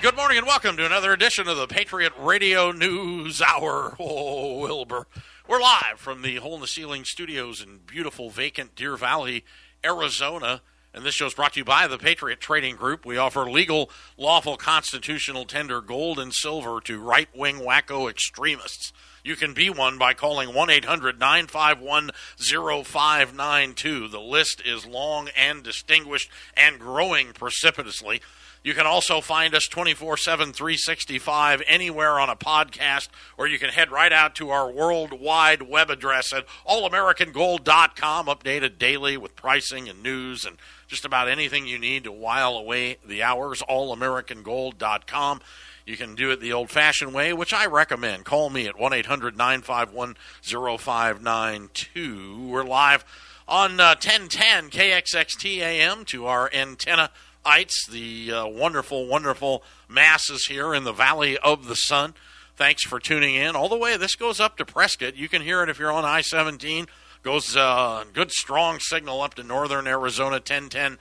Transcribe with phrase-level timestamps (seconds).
[0.00, 3.96] Good morning and welcome to another edition of the Patriot Radio News Hour.
[4.00, 5.08] Oh, Wilbur.
[5.48, 9.44] We're live from the Hole in the Ceiling studios in beautiful, vacant Deer Valley,
[9.84, 10.62] Arizona.
[10.94, 13.04] And this show is brought to you by the Patriot Trading Group.
[13.04, 18.92] We offer legal, lawful, constitutional tender gold and silver to right wing wacko extremists.
[19.24, 24.08] You can be one by calling 1 800 951 0592.
[24.08, 28.22] The list is long and distinguished and growing precipitously.
[28.62, 33.70] You can also find us 24 7, 365 anywhere on a podcast, or you can
[33.70, 40.02] head right out to our worldwide web address at allamericangold.com, updated daily with pricing and
[40.02, 40.56] news and
[40.88, 43.62] just about anything you need to while away the hours.
[43.68, 45.40] Allamericangold.com.
[45.86, 48.26] You can do it the old fashioned way, which I recommend.
[48.26, 52.46] Call me at 1 800 951 0592.
[52.46, 53.04] We're live
[53.48, 57.10] on uh, 1010 KXXT AM to our antenna
[57.48, 62.14] ites, the uh, wonderful, wonderful masses here in the Valley of the Sun.
[62.56, 63.56] Thanks for tuning in.
[63.56, 65.16] All the way, this goes up to Prescott.
[65.16, 66.86] You can hear it if you're on I 17.
[67.22, 70.98] Goes uh, good, strong signal up to northern Arizona, 1010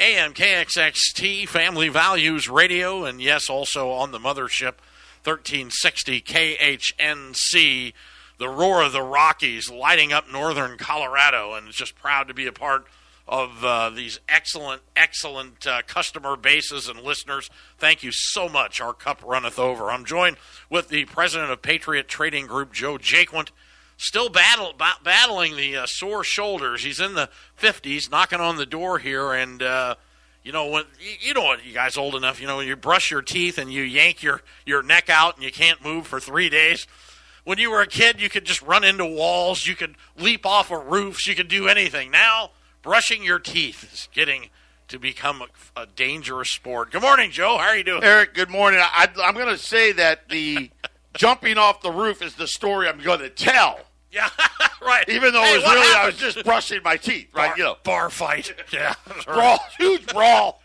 [0.00, 4.74] AM KXXT, Family Values Radio, and yes, also on the mothership,
[5.22, 7.92] 1360 KHNC,
[8.38, 12.52] the roar of the Rockies lighting up northern Colorado, and just proud to be a
[12.52, 12.88] part
[13.26, 17.48] of uh, these excellent, excellent uh, customer bases and listeners.
[17.78, 18.80] Thank you so much.
[18.80, 19.90] Our cup runneth over.
[19.90, 20.36] I'm joined
[20.68, 23.48] with the president of Patriot Trading Group, Joe Jaquint.
[23.96, 26.84] Still battle, ba- battling the uh, sore shoulders.
[26.84, 29.94] He's in the 50s, knocking on the door here, and uh,
[30.42, 32.40] you know when you, you know what you guys old enough.
[32.40, 35.44] You know when you brush your teeth and you yank your your neck out and
[35.44, 36.88] you can't move for three days.
[37.44, 40.72] When you were a kid, you could just run into walls, you could leap off
[40.72, 42.10] of roofs, you could do anything.
[42.10, 42.50] Now
[42.84, 44.50] brushing your teeth is getting
[44.86, 46.92] to become a, a, dangerous sport.
[46.92, 47.56] Good morning, Joe.
[47.56, 48.04] How are you doing?
[48.04, 48.78] Eric, good morning.
[48.80, 50.70] I, am going to say that the
[51.14, 53.80] jumping off the roof is the story I'm going to tell.
[54.12, 54.28] Yeah,
[54.82, 55.08] right.
[55.08, 56.02] Even though hey, it was really, happened?
[56.02, 57.48] I was just brushing my teeth, right?
[57.48, 58.54] Bar, you know, bar fight.
[58.72, 58.94] Yeah,
[59.24, 60.62] brawl, huge brawl.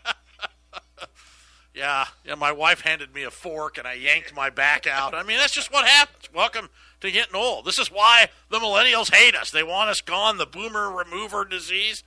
[1.74, 2.34] yeah, yeah.
[2.34, 5.14] My wife handed me a fork, and I yanked my back out.
[5.14, 6.28] I mean, that's just what happens.
[6.32, 6.68] Welcome
[7.00, 7.64] to getting old.
[7.64, 9.50] This is why the millennials hate us.
[9.50, 10.36] They want us gone.
[10.36, 12.04] The boomer remover disease.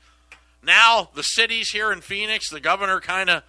[0.63, 3.43] Now the cities here in Phoenix, the governor kind of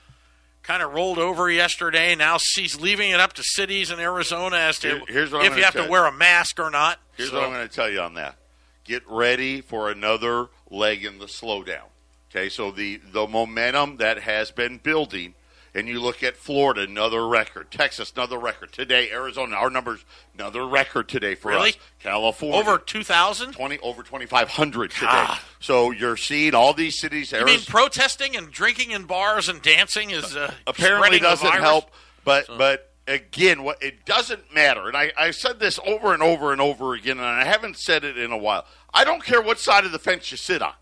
[0.63, 2.15] kind of rolled over yesterday.
[2.15, 5.75] Now he's leaving it up to cities in Arizona as to Here, if you have
[5.75, 6.99] to wear a mask or not.
[7.17, 7.37] Here's so.
[7.37, 8.37] what I'm going to tell you on that.
[8.85, 11.85] Get ready for another leg in the slowdown.
[12.31, 15.35] Okay, so the the momentum that has been building
[15.75, 17.71] and you look at Florida, another record.
[17.71, 18.73] Texas, another record.
[18.73, 20.05] Today, Arizona, our numbers,
[20.35, 21.71] another record today for really?
[21.71, 21.79] us.
[22.01, 22.59] California.
[22.59, 23.53] Over 2,000?
[23.53, 25.27] 20, over 2,500 today.
[25.61, 27.33] So you're seeing all these cities.
[27.33, 31.91] You mean protesting and drinking in bars and dancing is uh, apparently doesn't help,
[32.25, 34.89] but So- but again, what it doesn't matter.
[34.89, 38.05] And I, I said this over and over and over again, and I haven't said
[38.05, 38.65] it in a while.
[38.93, 40.73] I don't care what side of the fence you sit on.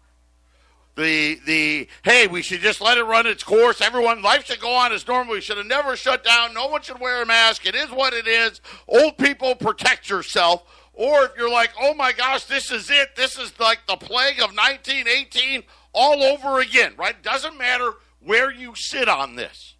[0.94, 3.80] The the hey, we should just let it run its course.
[3.80, 5.34] Everyone, life should go on as normal.
[5.34, 6.52] We should have never shut down.
[6.52, 7.64] No one should wear a mask.
[7.64, 8.60] It is what it is.
[8.86, 10.64] Old people, protect yourself.
[10.92, 13.16] Or if you're like, oh my gosh, this is it.
[13.16, 15.62] This is like the plague of 1918
[15.94, 16.92] all over again.
[16.98, 17.20] Right?
[17.22, 19.76] Doesn't matter where you sit on this.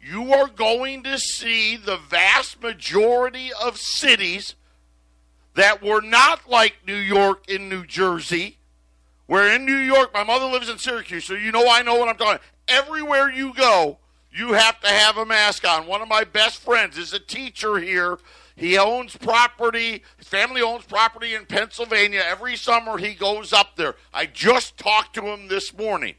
[0.00, 4.56] You are going to see the vast majority of cities
[5.54, 8.57] that were not like New York and New Jersey
[9.28, 12.08] where in New York, my mother lives in Syracuse, so you know I know what
[12.08, 12.40] I'm talking.
[12.66, 13.98] Everywhere you go,
[14.32, 15.86] you have to have a mask on.
[15.86, 18.18] One of my best friends is a teacher here.
[18.56, 20.02] He owns property.
[20.16, 22.22] His family owns property in Pennsylvania.
[22.26, 23.96] Every summer he goes up there.
[24.14, 26.14] I just talked to him this morning,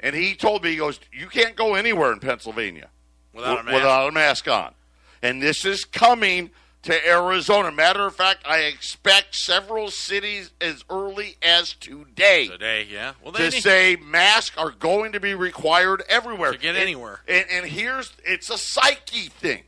[0.00, 2.88] and he told me he goes, "You can't go anywhere in Pennsylvania
[3.34, 3.74] without a mask.
[3.74, 4.74] without a mask on."
[5.22, 6.50] And this is coming
[6.82, 7.70] to Arizona.
[7.70, 13.12] Matter of fact, I expect several cities as early as today Today, yeah.
[13.22, 16.52] Well, to say masks are going to be required everywhere.
[16.52, 17.20] To get And- anywhere.
[17.28, 19.62] And, and here's it's a psyche thing.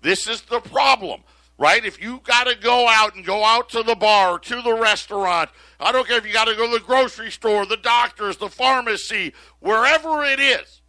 [0.00, 1.22] This is the problem,
[1.58, 1.84] right?
[1.84, 5.50] If you got to go out and go out to the bar, to the restaurant,
[5.80, 8.48] I don't care if you got to go to the grocery store, the doctors, the
[8.50, 10.82] pharmacy, wherever it is,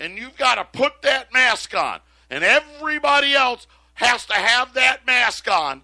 [0.00, 5.06] and you've got to put that mask on, and everybody else has to have that
[5.06, 5.82] mask on.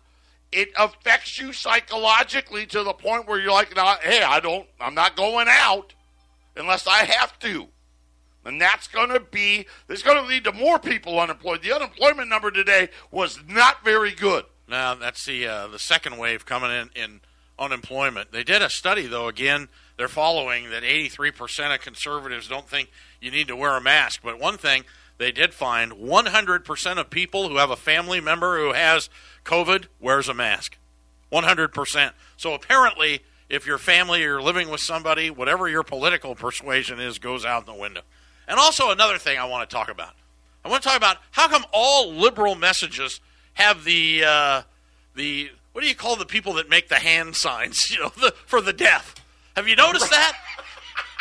[0.51, 5.17] It affects you psychologically to the point where you're like, "Hey, I don't, I'm not
[5.17, 5.95] going out
[6.57, 7.69] unless I have to."
[8.45, 11.63] And that's going to be, it's going to lead to more people unemployed.
[11.63, 14.45] The unemployment number today was not very good.
[14.69, 17.21] Now that's the uh, the second wave coming in in
[17.59, 18.33] unemployment.
[18.33, 19.29] They did a study though.
[19.29, 23.81] Again, they're following that 83 percent of conservatives don't think you need to wear a
[23.81, 24.21] mask.
[24.23, 24.85] But one thing
[25.23, 29.09] they did find 100% of people who have a family member who has
[29.45, 30.77] COVID wears a mask.
[31.33, 32.13] 100%.
[32.37, 37.19] So apparently, if your family or you're living with somebody, whatever your political persuasion is,
[37.19, 38.01] goes out the window.
[38.49, 40.15] And also, another thing I want to talk about.
[40.65, 43.21] I want to talk about how come all liberal messages
[43.55, 44.63] have the uh,
[45.15, 47.79] the what do you call the people that make the hand signs?
[47.91, 49.15] You know, the, for the deaf.
[49.57, 50.33] Have you noticed that?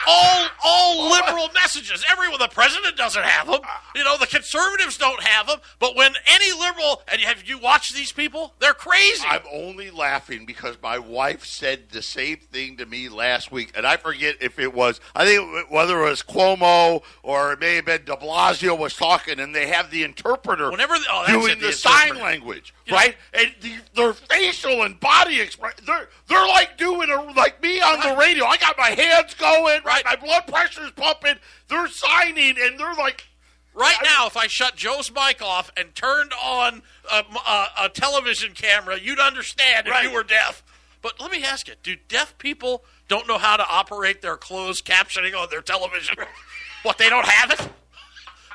[0.08, 2.04] All all liberal messages.
[2.12, 3.60] Everyone, the president doesn't have them.
[3.64, 5.60] Uh, you know, the conservatives don't have them.
[5.80, 8.54] But when any liberal, and have you watched these people?
[8.60, 9.26] They're crazy.
[9.28, 13.86] I'm only laughing because my wife said the same thing to me last week, and
[13.86, 17.86] I forget if it was I think whether it was Cuomo or it may have
[17.86, 21.60] been De Blasio was talking, and they have the interpreter Whenever the- oh, doing it,
[21.62, 23.16] the the, sign language, You know- right?
[23.34, 28.00] and the, their facial and body expression, they're they're like doing a, like me on
[28.00, 28.46] the radio.
[28.46, 29.91] I got my hands going, right?
[30.06, 31.36] My blood pressure's pumping.
[31.68, 33.26] They're signing, and they're like.
[33.74, 37.90] Right I- now, if I shut Joe's mic off and turned on a, a, a
[37.90, 40.04] television camera, you'd understand if Right.
[40.04, 40.62] you were deaf.
[41.02, 44.86] But let me ask you: Do deaf people don't know how to operate their closed
[44.86, 46.16] captioning on their television?
[46.84, 47.70] what they don't have it?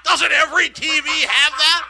[0.05, 1.89] Doesn't every TV have that?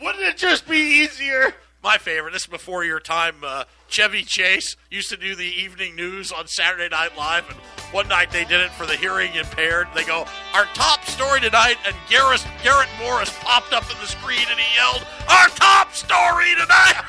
[0.00, 1.54] Wouldn't it just be easier?
[1.82, 2.32] My favorite.
[2.32, 3.36] This is before your time.
[3.42, 7.58] Uh, Chevy Chase used to do the evening news on Saturday Night Live, and
[7.92, 9.86] one night they did it for the hearing impaired.
[9.94, 14.46] They go, "Our top story tonight," and Garrett Garrett Morris popped up in the screen
[14.48, 17.04] and he yelled, "Our top story tonight!"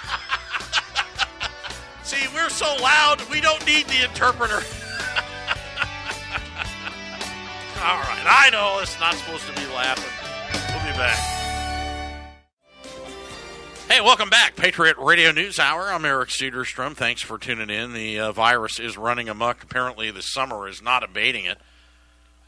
[2.04, 4.56] See, we're so loud, we don't need the interpreter.
[7.80, 10.04] All right, I know it's not supposed to be laughing.
[10.76, 11.43] We'll be back.
[13.90, 14.56] Hey, welcome back.
[14.56, 15.92] Patriot Radio News Hour.
[15.92, 16.96] I'm Eric Cedarstrom.
[16.96, 17.94] Thanks for tuning in.
[17.94, 19.62] The uh, virus is running amok.
[19.62, 21.60] Apparently, the summer is not abating it.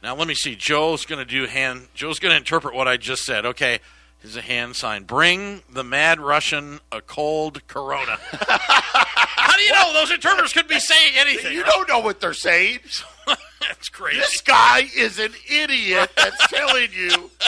[0.02, 0.56] Now, let me see.
[0.56, 1.88] Joe's going to do hand.
[1.94, 3.46] Joe's going to interpret what I just said.
[3.46, 3.80] Okay,
[4.20, 5.04] here's a hand sign.
[5.04, 8.18] Bring the mad Russian a cold Corona.
[8.32, 11.54] How do you know those interpreters could be saying anything?
[11.54, 12.80] You don't know what they're saying.
[13.62, 14.20] That's crazy.
[14.20, 17.30] This guy is an idiot that's telling you.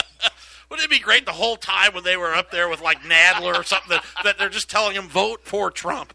[0.70, 3.54] Wouldn't it be great the whole time when they were up there with like Nadler
[3.58, 6.12] or something that, that they're just telling him vote for Trump?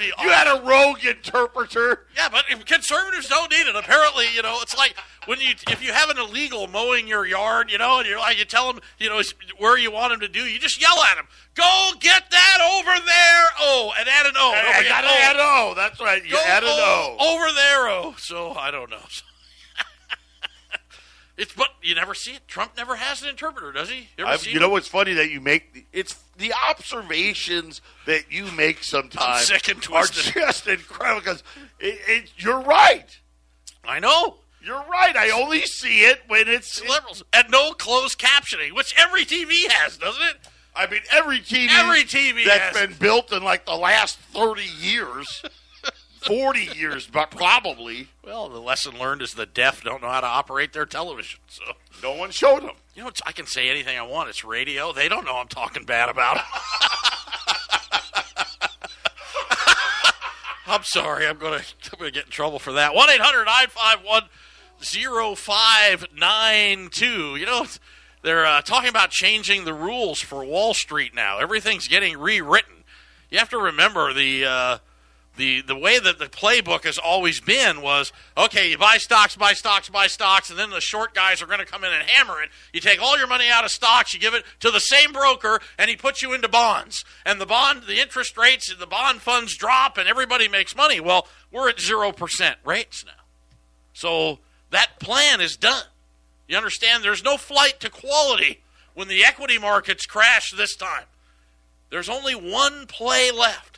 [0.00, 2.06] You had a rogue interpreter.
[2.16, 3.76] Yeah, but conservatives don't need it.
[3.76, 4.96] Apparently, you know, it's like
[5.26, 8.38] when you if you have an illegal mowing your yard, you know, and you're like
[8.38, 9.22] you tell them, you know,
[9.58, 12.90] where you want him to do, you just yell at him, "Go get that over
[13.06, 14.52] there!" Oh, and add an O.
[14.52, 15.10] Don't I got to O.
[15.10, 15.74] add O.
[15.76, 16.24] That's right.
[16.24, 17.34] You Go add an O O.
[17.34, 17.88] over there.
[17.88, 18.98] Oh, so I don't know.
[21.36, 22.46] It's but you never see it.
[22.46, 24.08] Trump never has an interpreter, does he?
[24.16, 25.86] You, you know what's funny that you make?
[25.92, 29.58] It's the observations that you make sometimes are
[30.06, 31.42] just incredible because
[31.80, 33.18] it, it, you're right.
[33.86, 34.36] I know.
[34.62, 35.14] You're right.
[35.14, 36.80] I only see it when it's.
[36.82, 40.36] Liberals and no closed captioning, which every TV has, doesn't it?
[40.76, 44.66] I mean, every TV, Every TV that's has- been built in like the last thirty
[44.80, 45.42] years,
[46.26, 50.26] forty years, but probably Well, the lesson learned is the deaf don't know how to
[50.26, 51.40] operate their television.
[51.48, 51.62] So
[52.02, 52.76] no one showed them.
[52.94, 54.28] you know, I can say anything I want.
[54.28, 54.92] It's radio.
[54.92, 56.38] They don't know I'm talking bad about.
[56.38, 56.44] 'em.
[60.66, 61.26] I'm sorry.
[61.26, 61.60] I'm gonna
[61.92, 62.94] I'm gonna get in trouble for that.
[62.94, 64.24] One 951
[65.36, 67.66] 0592 You know,
[68.22, 71.38] they're uh, talking about changing the rules for Wall Street now.
[71.38, 72.84] Everything's getting rewritten.
[73.30, 74.78] You have to remember the uh,
[75.36, 79.52] the the way that the playbook has always been was okay, you buy stocks, buy
[79.52, 82.40] stocks, buy stocks, and then the short guys are going to come in and hammer
[82.42, 82.50] it.
[82.72, 85.60] You take all your money out of stocks, you give it to the same broker,
[85.78, 87.04] and he puts you into bonds.
[87.26, 91.00] And the bond, the interest rates, the bond funds drop, and everybody makes money.
[91.00, 93.12] Well, we're at zero percent rates now,
[93.92, 94.38] so
[94.70, 95.86] that plan is done.
[96.46, 97.02] You understand?
[97.02, 98.60] There's no flight to quality
[98.94, 101.04] when the equity markets crash this time.
[101.90, 103.73] There's only one play left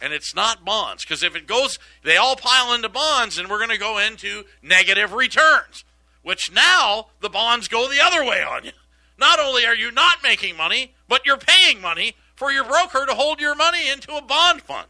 [0.00, 3.58] and it's not bonds because if it goes they all pile into bonds and we're
[3.58, 5.84] going to go into negative returns
[6.22, 8.72] which now the bonds go the other way on you
[9.18, 13.14] not only are you not making money but you're paying money for your broker to
[13.14, 14.88] hold your money into a bond fund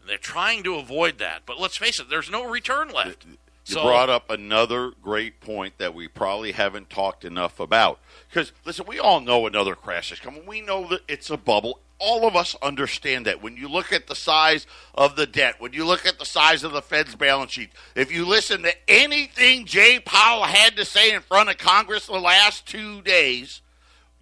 [0.00, 3.26] and they're trying to avoid that but let's face it there's no return left
[3.66, 8.00] You so brought up another great point that we probably haven't talked enough about.
[8.26, 10.46] Because, listen, we all know another crash is coming.
[10.46, 11.80] We know that it's a bubble.
[12.00, 13.42] All of us understand that.
[13.42, 16.62] When you look at the size of the debt, when you look at the size
[16.62, 21.12] of the Fed's balance sheet, if you listen to anything Jay Powell had to say
[21.12, 23.62] in front of Congress the last two days,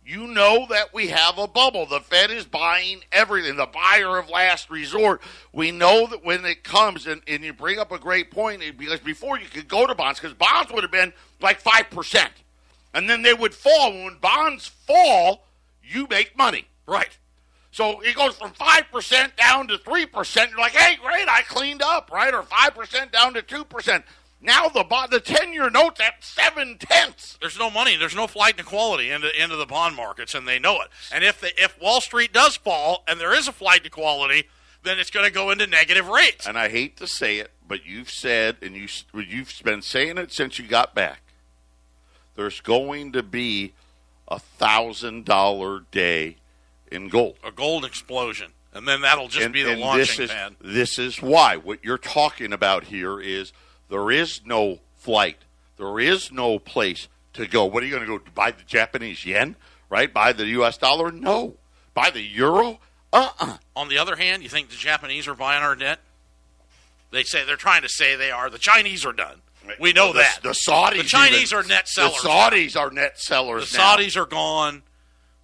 [0.09, 1.85] You know that we have a bubble.
[1.85, 5.21] The Fed is buying everything, the buyer of last resort.
[5.53, 9.01] We know that when it comes, and, and you bring up a great point, because
[9.01, 12.29] before you could go to bonds, because bonds would have been like 5%.
[12.95, 13.91] And then they would fall.
[13.91, 15.45] When bonds fall,
[15.83, 16.67] you make money.
[16.87, 17.19] Right.
[17.77, 20.49] So it goes from 5% down to 3%.
[20.49, 22.33] You're like, hey, great, I cleaned up, right?
[22.33, 24.03] Or 5% down to 2%.
[24.41, 27.37] Now the bo- the 10 year note's at seven tenths.
[27.39, 27.97] There's no money.
[27.97, 30.89] There's no flight to quality into, into the bond markets, and they know it.
[31.13, 34.45] And if, the, if Wall Street does fall and there is a flight to quality,
[34.83, 36.47] then it's going to go into negative rates.
[36.47, 40.33] And I hate to say it, but you've said, and you, you've been saying it
[40.33, 41.21] since you got back,
[42.37, 43.75] there's going to be
[44.29, 46.37] a $1,000 day
[46.91, 47.37] in gold.
[47.45, 48.53] A gold explosion.
[48.73, 50.57] And then that'll just and, be the launching this is, pad.
[50.61, 51.57] This is why.
[51.57, 53.53] What you're talking about here is
[53.89, 55.39] there is no flight.
[55.79, 57.65] There is no place to go.
[57.65, 59.57] What are you going to go buy the Japanese yen?
[59.89, 60.13] Right?
[60.13, 60.77] Buy the U.S.
[60.77, 61.11] dollar?
[61.11, 61.55] No.
[61.95, 62.81] Buy the euro?
[63.13, 63.57] Uh-uh.
[63.75, 66.01] On the other hand, you think the Japanese are buying our debt?
[67.13, 68.51] They say they're trying to say they are.
[68.51, 69.41] The Chinese are done.
[69.81, 70.41] We know the, that.
[70.43, 70.99] The Saudis.
[70.99, 72.23] The Chinese even, are net sellers.
[72.23, 73.73] The Saudis are net sellers.
[73.73, 73.97] The now.
[73.97, 74.83] Saudis are gone.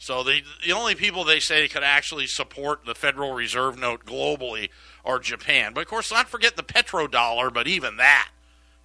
[0.02, 4.70] So the the only people they say could actually support the Federal Reserve note globally
[5.04, 5.74] are Japan.
[5.74, 7.54] But of course, not forget the petrodollar.
[7.54, 8.28] But even that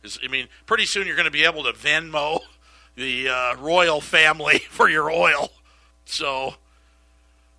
[0.04, 2.42] is, I mean, pretty soon you're going to be able to Venmo
[2.96, 5.50] the uh, royal family for your oil.
[6.06, 6.58] So,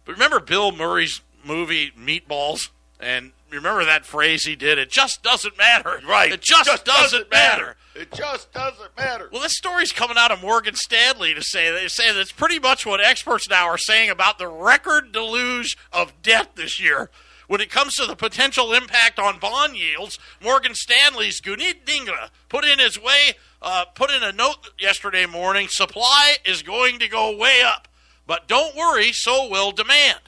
[0.04, 2.68] but remember Bill Murray's movie Meatballs,
[3.00, 4.78] and remember that phrase he did?
[4.78, 6.00] It just doesn't matter.
[6.06, 6.32] Right.
[6.32, 7.62] It just, just doesn't, doesn't matter.
[7.62, 7.76] matter.
[7.94, 9.28] It just doesn't matter.
[9.32, 12.86] Well, this story's coming out of Morgan Stanley to say they say that's pretty much
[12.86, 17.10] what experts now are saying about the record deluge of debt this year.
[17.48, 22.64] When it comes to the potential impact on bond yields, Morgan Stanley's Guneet Dhingra put
[22.64, 25.66] in his way, uh, put in a note yesterday morning.
[25.68, 27.88] Supply is going to go way up,
[28.26, 30.20] but don't worry, so will demand.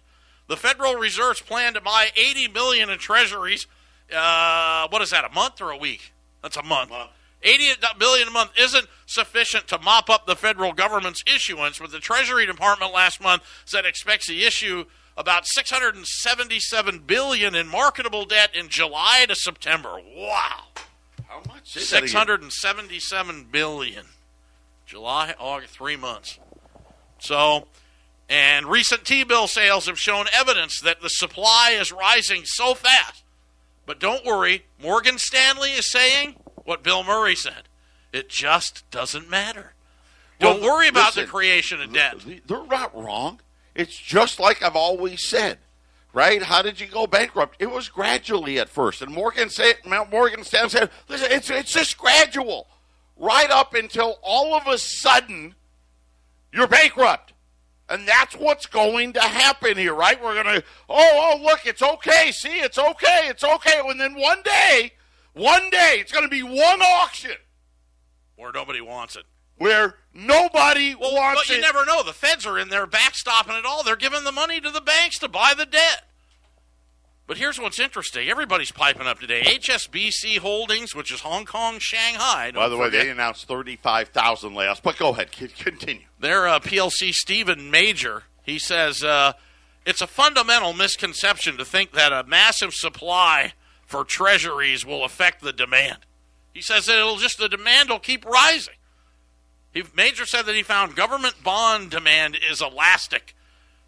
[0.51, 3.69] The Federal Reserve's plan to buy 80 million in Treasuries.
[4.13, 5.25] Uh, what is that?
[5.25, 6.13] A month or a week?
[6.43, 6.91] That's a month.
[6.91, 7.13] Month.
[7.45, 7.67] 80
[8.01, 12.47] billion a month isn't sufficient to mop up the federal government's issuance, but the Treasury
[12.47, 18.69] Department last month said it expects to issue about 677 billion in marketable debt in
[18.69, 20.01] July to September.
[20.17, 20.65] Wow.
[21.29, 21.77] How much?
[21.77, 24.05] is 677 billion.
[24.85, 26.41] July, August, 3 months.
[27.21, 27.69] So,
[28.31, 33.25] and recent T-bill sales have shown evidence that the supply is rising so fast.
[33.85, 37.65] But don't worry, Morgan Stanley is saying what Bill Murray said.
[38.13, 39.75] It just doesn't matter.
[40.39, 42.17] Don't Well, worry about listen, the creation of debt.
[42.47, 43.41] They're not wrong.
[43.75, 45.59] It's just like I've always said,
[46.13, 46.43] right?
[46.43, 47.57] How did you go bankrupt?
[47.59, 51.97] It was gradually at first, and Morgan said, Morgan Stanley said, "Listen, it's it's just
[51.99, 52.67] gradual,
[53.17, 55.55] right up until all of a sudden
[56.53, 57.33] you're bankrupt."
[57.91, 60.23] And that's what's going to happen here, right?
[60.23, 62.31] We're going to, oh, oh, look, it's okay.
[62.31, 63.23] See, it's okay.
[63.29, 63.81] It's okay.
[63.85, 64.93] And then one day,
[65.33, 67.33] one day, it's going to be one auction
[68.37, 69.25] Where nobody wants it.
[69.57, 71.49] where nobody Well, wants it.
[71.49, 71.67] but you it.
[71.67, 72.05] never know.
[72.05, 73.83] The feds are in there backstopping it all.
[73.83, 76.05] They're giving the money to the banks to buy the debt.
[77.31, 78.29] But here's what's interesting.
[78.29, 79.43] Everybody's piping up today.
[79.43, 82.51] HSBC Holdings, which is Hong Kong, Shanghai.
[82.51, 84.83] By the way, they announced 35,000 layoffs.
[84.83, 86.07] But go ahead, continue.
[86.19, 89.35] their uh, PLC Steven Major, he says uh,
[89.87, 93.53] it's a fundamental misconception to think that a massive supply
[93.87, 95.99] for treasuries will affect the demand.
[96.53, 98.75] He says that it'll just the demand will keep rising.
[99.73, 103.37] He, Major said that he found government bond demand is elastic,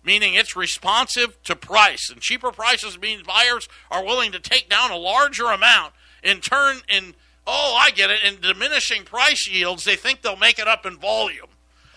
[0.05, 4.91] meaning it's responsive to price, and cheaper prices means buyers are willing to take down
[4.91, 5.93] a larger amount.
[6.23, 7.15] In turn, in
[7.47, 8.23] oh, I get it.
[8.25, 11.49] In diminishing price yields, they think they'll make it up in volume.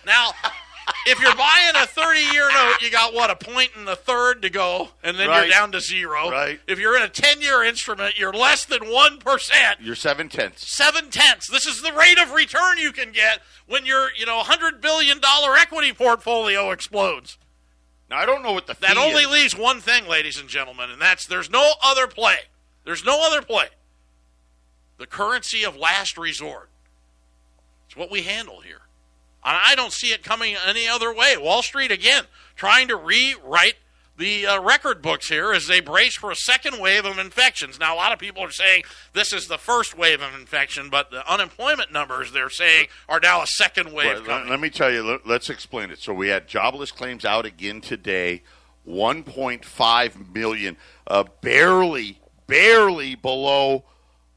[0.06, 0.32] Now,
[1.06, 4.42] if you're buying a 30 year note, you got what, a point and a third
[4.42, 5.42] to go, and then Right.
[5.42, 6.30] you're down to zero.
[6.32, 6.60] Right.
[6.68, 9.52] If you're in a 10 year instrument, you're less than 1%.
[9.82, 10.68] You're seven tenths.
[10.68, 11.48] Seven tenths.
[11.50, 15.20] This is the rate of return you can get when your, you know, $100 billion
[15.60, 17.38] equity portfolio explodes.
[18.10, 19.30] Now, I don't know what the That only is.
[19.30, 22.38] leaves one thing, ladies and gentlemen, and that's there's no other play.
[22.84, 23.68] There's no other play.
[24.98, 26.70] The currency of last resort.
[27.88, 28.82] It's what we handle here.
[29.44, 31.36] And I don't see it coming any other way.
[31.38, 33.76] Wall Street, again, trying to rewrite
[34.18, 37.80] the uh, record books here as they brace for a second wave of infections.
[37.80, 41.12] Now, a lot of people are saying this is the first wave of infection, but
[41.12, 45.04] the unemployment numbers they're saying are now a second wave Well, let, me tell you,
[45.04, 46.00] let, let's explain it.
[46.00, 48.44] So we had jobless claims out again today,
[48.88, 53.84] 1.5 million, uh, barely, barely below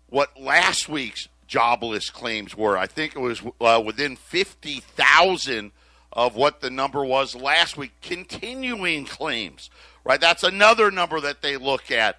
[0.08, 2.76] what last week's jobless claims were.
[2.76, 5.72] I think it was uh, within 50,000
[6.12, 7.92] of what the number was last week.
[8.02, 9.70] Continuing claims,
[10.04, 10.20] right?
[10.20, 12.18] That's another number that they look at.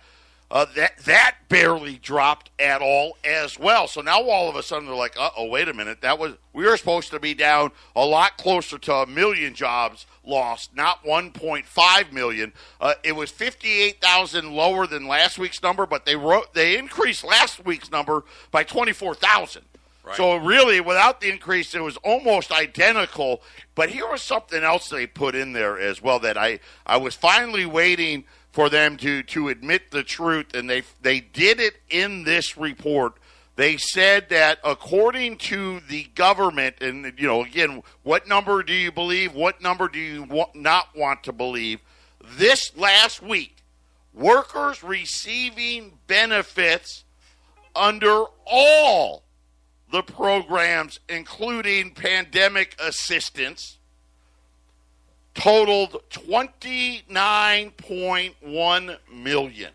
[0.51, 3.87] Uh, that that barely dropped at all as well.
[3.87, 6.01] So now all of a sudden they're like, "Uh oh, wait a minute!
[6.01, 10.07] That was we were supposed to be down a lot closer to a million jobs
[10.25, 12.53] lost, not 1.5 million.
[12.81, 17.63] Uh, it was 58,000 lower than last week's number, but they wrote they increased last
[17.63, 19.63] week's number by 24,000.
[20.09, 20.17] Right.
[20.17, 23.43] So really, without the increase, it was almost identical.
[23.75, 27.15] But here was something else they put in there as well that I I was
[27.15, 32.23] finally waiting for them to to admit the truth, and they they did it in
[32.23, 33.13] this report.
[33.55, 38.91] They said that according to the government, and you know, again, what number do you
[38.91, 39.35] believe?
[39.35, 41.81] What number do you not want to believe?
[42.35, 43.57] This last week,
[44.11, 47.03] workers receiving benefits
[47.75, 49.23] under all
[49.91, 53.79] the programs, including pandemic assistance,
[55.33, 59.71] totaled 29.1 million.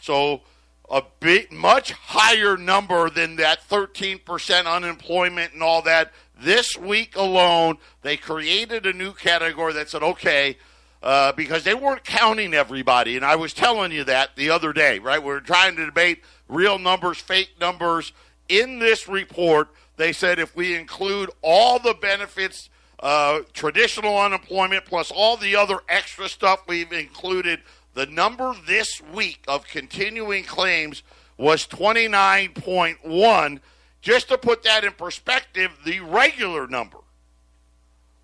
[0.00, 0.42] So
[0.90, 6.12] a big, much higher number than that 13% unemployment and all that.
[6.38, 10.56] This week alone, they created a new category that said, okay,
[11.02, 13.16] uh, because they weren't counting everybody.
[13.16, 15.22] And I was telling you that the other day, right?
[15.22, 18.12] We were trying to debate real numbers, fake numbers.
[18.50, 25.12] In this report, they said if we include all the benefits, uh, traditional unemployment, plus
[25.12, 27.60] all the other extra stuff we've included,
[27.94, 31.04] the number this week of continuing claims
[31.36, 33.60] was 29.1.
[34.02, 36.98] Just to put that in perspective, the regular number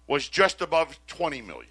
[0.09, 1.71] was just above 20 million.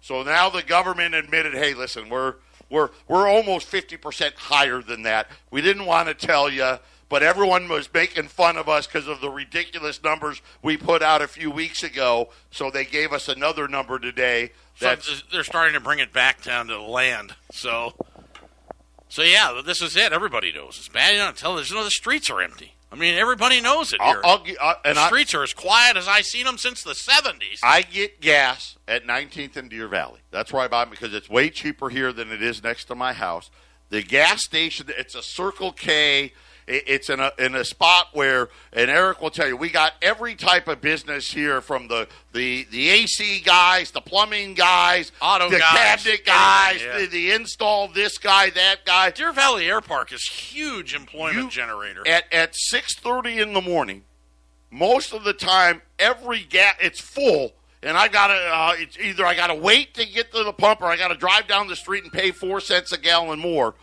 [0.00, 2.34] So now the government admitted, hey, listen, we're
[2.68, 5.28] we're we're almost 50% higher than that.
[5.50, 9.20] We didn't want to tell you, but everyone was making fun of us because of
[9.20, 12.30] the ridiculous numbers we put out a few weeks ago.
[12.50, 14.52] So they gave us another number today.
[14.76, 17.34] So That's they're starting to bring it back down to the land.
[17.52, 17.94] So,
[19.08, 20.12] so yeah, this is it.
[20.12, 21.12] Everybody knows it's bad.
[21.12, 21.74] You know, television.
[21.74, 22.72] You know, the streets are empty.
[22.90, 24.20] I mean, everybody knows it I'll.
[24.60, 27.58] I'll, and the streets are as quiet as I've seen them since the '70s.
[27.62, 30.20] I get gas at 19th and Deer Valley.
[30.30, 33.12] That's where I buy because it's way cheaper here than it is next to my
[33.12, 33.50] house.
[33.90, 36.32] The gas station, it's a Circle K.
[36.66, 39.92] It- It's in a in a spot where, and Eric will tell you, we got
[40.02, 45.48] every type of business here, from the the, the AC guys, the plumbing guys, Auto
[45.48, 46.98] the guys, cabinet guys, yeah.
[46.98, 49.10] the, the install this guy, that guy.
[49.10, 52.02] Deer Valley Air Park is huge employment You- generator.
[52.06, 54.02] At at six thirty in the morning,
[54.70, 57.52] most of the time, every gas it's full,
[57.82, 60.86] and I gotta uh, it's either I gotta wait to get to the pump or
[60.86, 63.76] I gotta drive down the street and pay four cents a gallon more.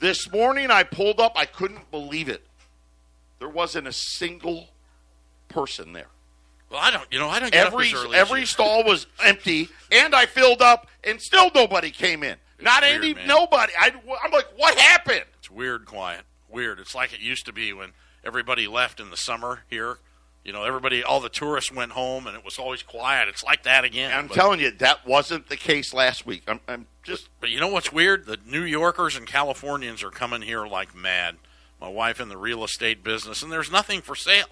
[0.00, 2.46] This morning I pulled up, I couldn't believe it.
[3.38, 4.68] There wasn't a single
[5.48, 6.08] person there.
[6.70, 7.06] well, I don't.
[7.10, 10.26] You know, I don't get Every up as early every stall was empty, and I
[10.26, 12.36] filled up, and still nobody came in.
[12.60, 13.26] Not weird, any man.
[13.28, 13.72] nobody.
[13.78, 13.92] I,
[14.24, 15.24] I'm like, what happened?
[15.38, 16.80] It's weird, quiet, weird.
[16.80, 17.90] It's like it used to be when
[18.24, 19.98] everybody left in the summer here.
[20.48, 23.28] You know, everybody, all the tourists went home, and it was always quiet.
[23.28, 24.10] It's like that again.
[24.16, 26.44] I'm But- telling you, that wasn't the case last week.
[26.48, 28.24] I'm, I'm just But you know what's weird?
[28.24, 31.36] The New Yorkers and Californians are coming here like mad.
[31.78, 34.46] My wife in the real estate business, and there's nothing for sale.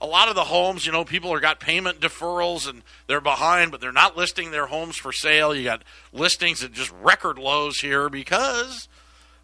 [0.00, 3.72] A lot of the homes, you know, people are got payment deferrals and they're behind,
[3.72, 5.52] but they're not listing their homes for sale.
[5.52, 5.82] You got
[6.12, 8.86] listings at just record lows here because,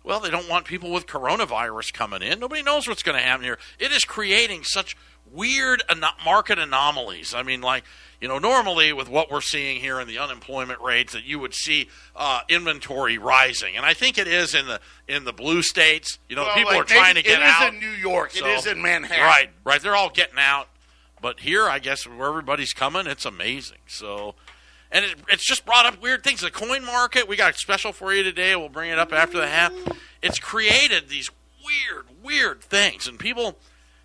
[0.04, 2.38] well, they don't want people with coronavirus coming in.
[2.38, 3.58] Nobody knows what's going to happen here.
[3.80, 4.96] It is creating such
[5.32, 5.82] weird
[6.24, 7.34] market anomalies.
[7.34, 7.84] I mean, like,
[8.20, 11.54] you know, normally with what we're seeing here in the unemployment rates, that you would
[11.54, 16.18] see uh, inventory rising, and I think it is in the in the blue states.
[16.28, 17.62] You know, Well, people like, are trying to get out.
[17.62, 18.30] it is in New York.
[18.32, 19.22] So- it is in Manhattan.
[19.24, 19.80] Right, right.
[19.82, 20.68] They're all getting out,
[21.20, 23.78] but here, I guess, where everybody's coming, it's amazing.
[23.86, 24.34] So,
[24.90, 26.40] and it, it's just brought up weird things.
[26.40, 28.56] The coin market, we got a special for you today.
[28.56, 29.72] We'll bring it up after the half.
[30.22, 31.28] It's created these
[31.64, 33.58] weird, weird things, and people,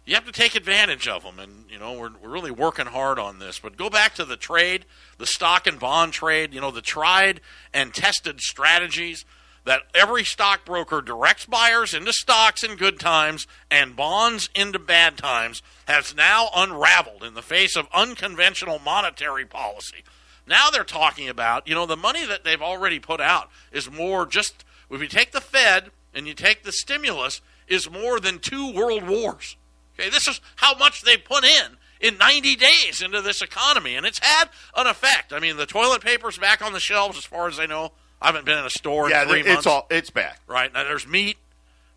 [0.05, 1.39] you have to take advantage of them.
[1.39, 3.59] And you know, we're we're really working hard on this.
[3.59, 4.85] But go back to the trade,
[5.17, 6.53] the stock and bond trade.
[6.53, 7.41] You know, the tried
[7.73, 9.25] and tested strategies
[9.63, 15.61] that every stockbroker directs buyers into stocks in good times and bonds into bad times
[15.87, 20.03] has now unraveled in the face of unconventional monetary policy.
[20.47, 24.25] Now they're talking about, you know, the money that they've already put out is more
[24.25, 28.73] just, if you take the Fed and you take the stimulus, is more than two
[28.73, 29.55] world wars.
[30.01, 34.05] Okay, this is how much they put in in 90 days into this economy, and
[34.05, 35.31] it's had an effect.
[35.31, 37.91] I mean, the toilet paper's back on the shelves, as far as I know.
[38.21, 39.67] I haven't been in a store Yeah, in three it's months.
[39.67, 40.39] all it's back.
[40.47, 41.37] right now, there's meat,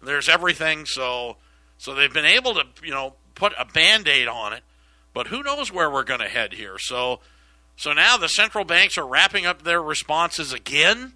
[0.03, 0.85] there's everything.
[0.87, 1.37] So,
[1.79, 4.63] so they've been able to, you know, put a band-aid on it.
[5.15, 6.77] but who knows where we're going to head here?
[6.79, 7.21] So,
[7.77, 11.13] so now the central banks are wrapping up their responses again.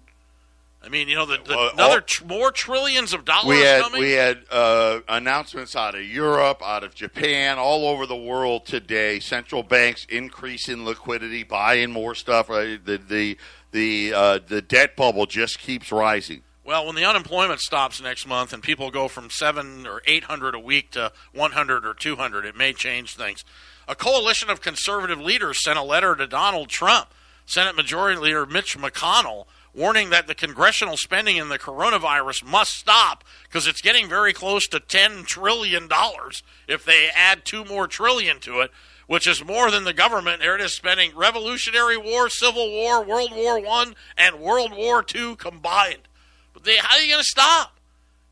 [0.81, 3.59] I mean, you know, the, the Well, another all- tr- more trillions of dollars We
[3.59, 4.01] had coming.
[4.01, 9.19] we had uh, announcements out of Europe, out of Japan, all over the world today.
[9.19, 12.49] Central banks increasing liquidity, buying more stuff.
[12.49, 13.37] Uh, The the
[13.71, 16.43] the uh, the debt bubble just keeps rising.
[16.63, 20.55] Well, when the unemployment stops next month and people go from seven or eight hundred
[20.55, 23.43] a week to one hundred or two hundred, it may change things.
[23.87, 27.09] A coalition of conservative leaders sent a letter to Donald Trump,
[27.45, 29.45] Senate Majority Leader Mitch McConnell,
[29.79, 34.67] warning that the congressional spending in the coronavirus must stop because it's getting very close
[34.67, 38.71] to ten trillion dollars if they add two more trillion to it,
[39.07, 40.41] which is more than the government.
[40.41, 45.37] There it is spending Revolutionary War, Civil War, World War One, and World War Two
[45.37, 46.09] combined.
[46.53, 47.77] But they, how are you going to stop?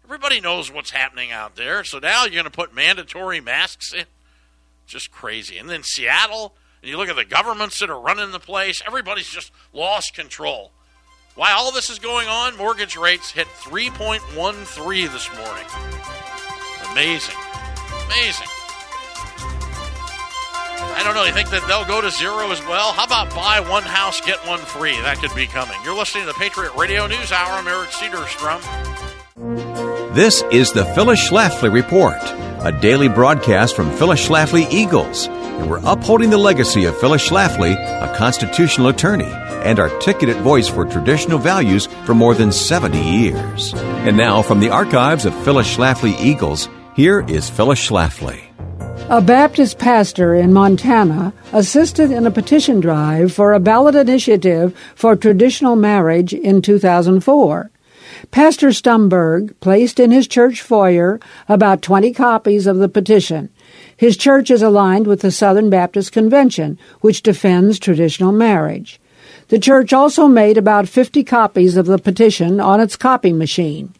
[0.04, 1.84] Everybody knows what's happening out there.
[1.86, 4.06] So now you're going to put mandatory masks in.
[4.86, 5.58] Just crazy.
[5.58, 9.30] And then Seattle, and you look at the governments that are running the place, everybody's
[9.30, 10.72] just lost control.
[11.38, 15.66] While all this is going on, mortgage rates hit 3.13 this morning.
[16.92, 17.36] Amazing.
[18.08, 18.48] Amazing.
[20.98, 21.26] I don't know.
[21.26, 22.92] You think that they'll go to zero as well?
[22.92, 25.00] How about buy one house, get one free?
[25.02, 25.78] That could be coming.
[25.86, 27.52] You're listening to the Patriot Radio News Hour.
[27.52, 28.64] I'm Eric Cedarstrom.
[30.16, 32.18] This is the Phyllis Schlafly Report,
[32.68, 37.72] a daily broadcast from Phyllis Schlafly Eagles, and we're upholding the legacy of Phyllis Schlafly,
[37.72, 39.32] a constitutional attorney
[39.64, 43.74] and articulate voice for traditional values for more than 70 years.
[43.74, 48.44] And now, from the archives of Phyllis Schlafly Eagles, here is Phyllis Schlafly.
[49.10, 55.16] A Baptist pastor in Montana assisted in a petition drive for a ballot initiative for
[55.16, 57.72] traditional marriage in 2004.
[58.32, 63.50] Pastor Stumberg placed in his church foyer about 20 copies of the petition.
[63.96, 69.00] His church is aligned with the Southern Baptist Convention, which defends traditional marriage.
[69.50, 73.94] The church also made about 50 copies of the petition on its copy machine.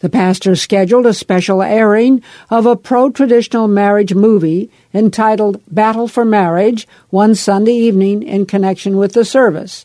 [0.00, 6.24] The pastor scheduled a special airing of a pro traditional marriage movie entitled Battle for
[6.24, 9.84] Marriage one Sunday evening in connection with the service.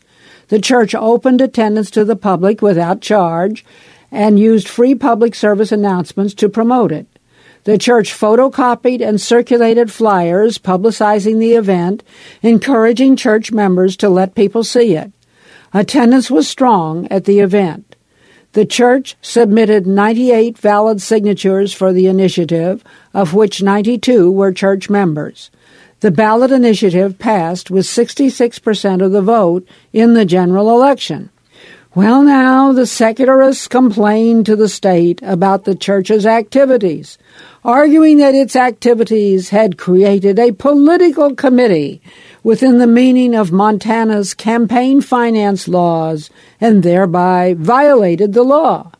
[0.50, 3.64] The church opened attendance to the public without charge
[4.10, 7.06] and used free public service announcements to promote it.
[7.64, 12.02] The church photocopied and circulated flyers publicizing the event,
[12.42, 15.12] encouraging church members to let people see it.
[15.72, 17.94] Attendance was strong at the event.
[18.52, 22.82] The church submitted 98 valid signatures for the initiative,
[23.14, 25.52] of which 92 were church members.
[26.00, 31.28] The ballot initiative passed with 66% of the vote in the general election.
[31.94, 37.18] Well, now the secularists complained to the state about the church's activities,
[37.64, 42.00] arguing that its activities had created a political committee
[42.42, 48.92] within the meaning of Montana's campaign finance laws and thereby violated the law.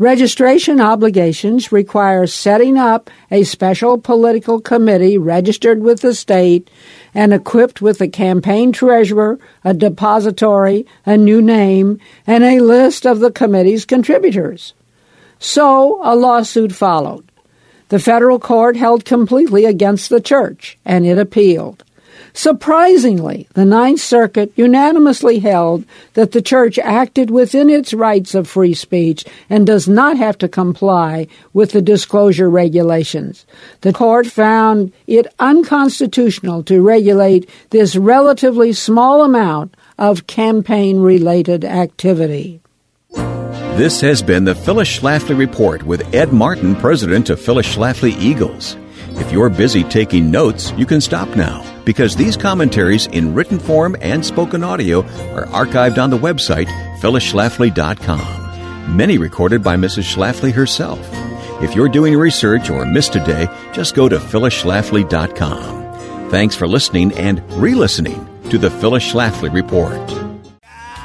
[0.00, 6.70] Registration obligations require setting up a special political committee registered with the state
[7.12, 13.20] and equipped with a campaign treasurer, a depository, a new name, and a list of
[13.20, 14.72] the committee's contributors.
[15.38, 17.30] So a lawsuit followed.
[17.90, 21.84] The federal court held completely against the church, and it appealed.
[22.32, 28.74] Surprisingly, the Ninth Circuit unanimously held that the Church acted within its rights of free
[28.74, 33.46] speech and does not have to comply with the disclosure regulations.
[33.80, 42.60] The court found it unconstitutional to regulate this relatively small amount of campaign related activity.
[43.12, 48.76] This has been the Phyllis Schlafly Report with Ed Martin, president of Phyllis Schlafly Eagles.
[49.12, 53.96] If you're busy taking notes, you can stop now because these commentaries in written form
[54.00, 55.00] and spoken audio
[55.34, 56.68] are archived on the website
[57.00, 58.96] phyllisschlafly.com.
[58.96, 60.14] Many recorded by Mrs.
[60.14, 61.00] Schlafly herself.
[61.62, 66.30] If you're doing research or missed a day, just go to phyllisschlafly.com.
[66.30, 69.98] Thanks for listening and re-listening to the Phyllis Schlafly Report.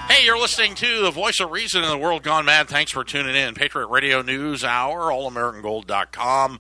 [0.08, 2.68] Hey, you're listening to the voice of reason in the world gone mad.
[2.68, 3.56] Thanks for tuning in.
[3.56, 6.60] Patriot Radio News Hour, allamericangold.com.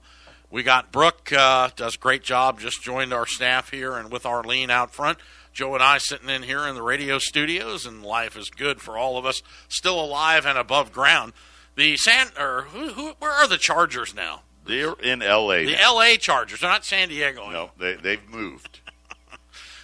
[0.51, 4.25] We got Brooke, uh, does a great job, just joined our staff here, and with
[4.25, 5.17] Arlene out front.
[5.53, 8.97] Joe and I sitting in here in the radio studios, and life is good for
[8.97, 11.33] all of us, still alive and above ground.
[11.75, 14.41] The San, or who, who, where are the Chargers now?
[14.65, 15.65] They're in L.A.
[15.65, 15.97] The now.
[15.97, 16.17] L.A.
[16.17, 16.59] Chargers.
[16.59, 17.49] They're not San Diego.
[17.49, 18.81] No, they they've moved.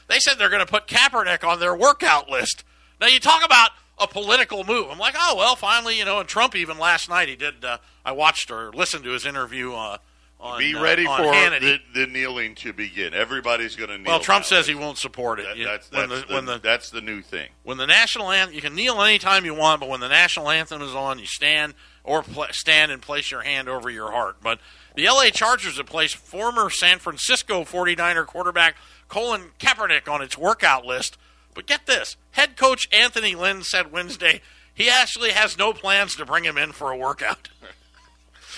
[0.08, 2.66] They said they're going to put Kaepernick on their workout list.
[3.00, 4.88] Now you talk about a political move.
[4.92, 6.20] I'm like, oh well, finally, you know.
[6.20, 7.64] And Trump even last night he did.
[7.64, 10.00] Uh, I watched or listened to his interview uh,
[10.42, 13.14] On, Be uh, ready on for the, the kneeling to begin.
[13.14, 14.08] Everybody's going to kneel.
[14.08, 15.46] well, Trump says he won't support it.
[15.46, 17.50] That- You- that's when the, the, when the that's the new thing.
[17.64, 20.82] when the national anthem, you can kneel anytime you want, but when the national anthem
[20.82, 24.38] is on, you stand or pl- stand and place your hand over your heart.
[24.42, 24.60] But
[24.96, 28.76] the LA Chargers have placed former San Francisco 49er quarterback
[29.08, 31.18] Colin Kaepernick on its workout list.
[31.54, 34.42] But get this head coach Anthony Lynn said Wednesday
[34.74, 37.50] he actually has no plans to bring him in for a workout.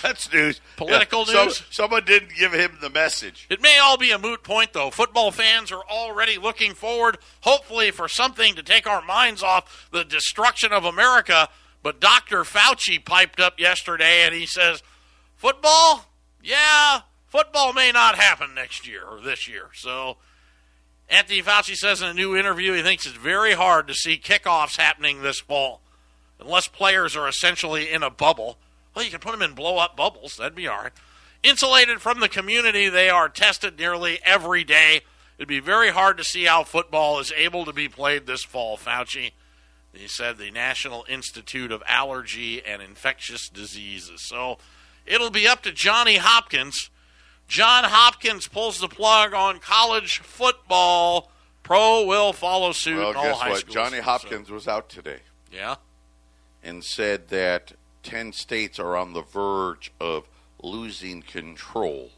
[0.04, 0.60] That's news.
[0.76, 1.62] Political some- news?
[1.70, 3.46] someone didn't give him the message.
[3.48, 4.90] It may all be a moot point, though.
[4.90, 10.04] Football fans are already looking forward, hopefully, for something to take our minds off the
[10.04, 11.48] destruction of America.
[11.82, 12.44] But Dr.
[12.44, 14.82] Fauci piped up yesterday and he says,
[15.36, 16.04] Football?
[16.42, 19.70] Yeah, football may not happen next year or this year.
[19.72, 20.18] So,
[21.08, 24.76] Anthony Fauci says in a new interview he thinks it's very hard to see kickoffs
[24.76, 25.80] happening this fall
[26.38, 28.58] unless players are essentially in a bubble.
[28.94, 30.36] Well, you can put them in blow up bubbles.
[30.36, 30.92] That'd be all right.
[31.42, 35.02] Insulated from the community, they are tested nearly every day.
[35.36, 38.78] It'd be very hard to see how football is able to be played this fall,
[38.78, 39.32] Fauci.
[39.92, 44.26] He said the National Institute of Allergy and Infectious Diseases.
[44.26, 44.58] So
[45.06, 46.90] it'll be up to Johnny Hopkins.
[47.46, 51.30] John Hopkins pulls the plug on college football.
[51.62, 52.96] Pro will follow suit.
[52.98, 53.60] Well, in all guess high what?
[53.60, 53.74] schools.
[53.74, 55.18] Johnny So, Hopkins was out today
[55.52, 55.76] yeah.
[56.62, 57.72] and said that
[58.04, 60.28] ten states are on the verge of
[60.62, 62.10] losing control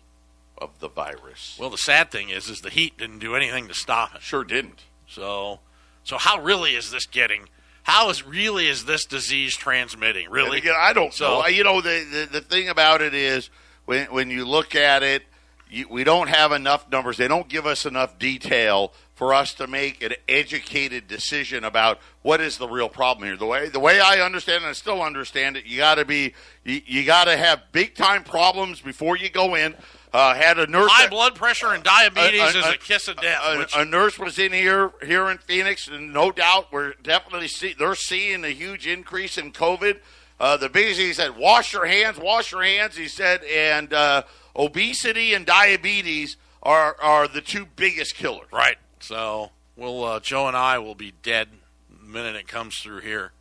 [0.59, 1.57] of the virus.
[1.59, 4.23] Well, the sad thing is, is the heat didn't do anything to stop it.
[4.23, 4.85] sure didn't.
[5.09, 5.61] So,
[6.05, 7.49] so how really is this getting?
[7.83, 10.29] How is really is this disease transmitting?
[10.31, 10.59] Really?
[10.59, 11.47] again, I don't So- know.
[11.47, 13.49] You know, the, the the thing about it is
[13.85, 15.23] when when you look at it,
[15.71, 17.17] you, we don't have enough numbers.
[17.17, 22.41] They don't give us enough detail for us to make an educated decision about what
[22.41, 23.37] is the real problem here.
[23.37, 26.05] The way the way I understand it, and I still understand it, you got to
[26.05, 29.75] be you, you got to have big time problems before you go in.
[30.13, 33.17] Uh, had a nurse High blood pressure and diabetes a- is a- a kiss of
[33.21, 33.41] death.
[33.45, 37.49] a, which, a nurse was in here here in Phoenix, and no doubt we're definitely
[37.49, 39.99] see they're seeing a huge increase in COVID.
[40.39, 42.95] Uh, the biggest he said, wash your hands, wash your hands.
[42.97, 44.23] He said, and uh,
[44.55, 48.47] obesity and diabetes are are the two biggest killers.
[48.53, 48.77] right.
[49.07, 51.49] So, we'll uh, Joe and I will be dead
[51.89, 53.33] the minute it comes through here.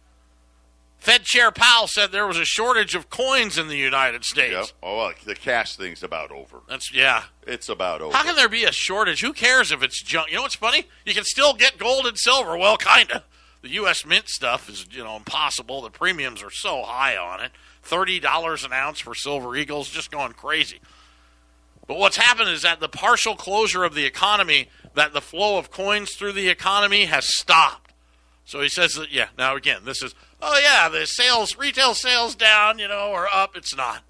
[1.00, 4.54] Fed Chair Powell said there was a shortage of coins in the United States.
[4.54, 4.66] Yep.
[4.82, 6.62] Oh, well, the cash thing's about over.
[6.68, 7.24] That's yeah.
[7.48, 8.16] It's about over.
[8.16, 9.22] How can there be a shortage?
[9.22, 10.30] Who cares if it's junk?
[10.30, 10.86] You know what's funny?
[11.06, 12.58] You can still get gold and silver.
[12.58, 13.24] Well, kinda.
[13.62, 14.06] The U.S.
[14.06, 15.82] Mint stuff is you know impossible.
[15.82, 17.52] The premiums are so high on it.
[17.82, 20.80] Thirty dollars an ounce for silver eagles, just going crazy.
[21.88, 25.72] But what's happened is that the partial closure of the economy, that the flow of
[25.72, 27.94] coins through the economy has stopped.
[28.46, 29.28] So he says that yeah.
[29.38, 33.56] Now again, this is oh yeah, the sales, retail sales down, you know, or up.
[33.56, 34.04] It's not.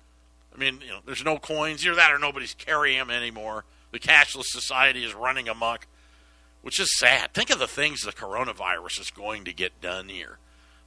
[0.54, 1.86] I mean, you know, there's no coins.
[1.86, 3.66] Either that or nobody's carrying them anymore.
[3.92, 5.88] The cashless society is running amok,
[6.62, 7.34] which is sad.
[7.34, 10.38] Think of the things the coronavirus is going to get done here.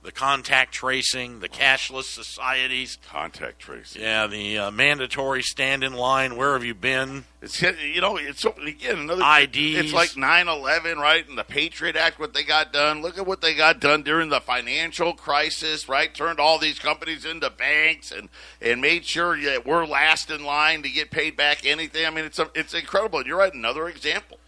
[0.00, 4.00] The contact tracing, the cashless societies, contact tracing?
[4.00, 6.36] yeah, the uh, mandatory stand in line.
[6.36, 7.24] Where have you been?
[7.42, 9.76] It's you know it's again another IDs.
[9.76, 11.28] It's like 9/11, right?
[11.28, 13.02] And the Patriot Act, what they got done.
[13.02, 16.14] Look at what they got done during the financial crisis, right?
[16.14, 18.28] Turned all these companies into banks and
[18.60, 22.06] and made sure that we're last in line to get paid back anything.
[22.06, 23.26] I mean, it's a, it's incredible.
[23.26, 23.52] You're right.
[23.52, 24.38] Another example.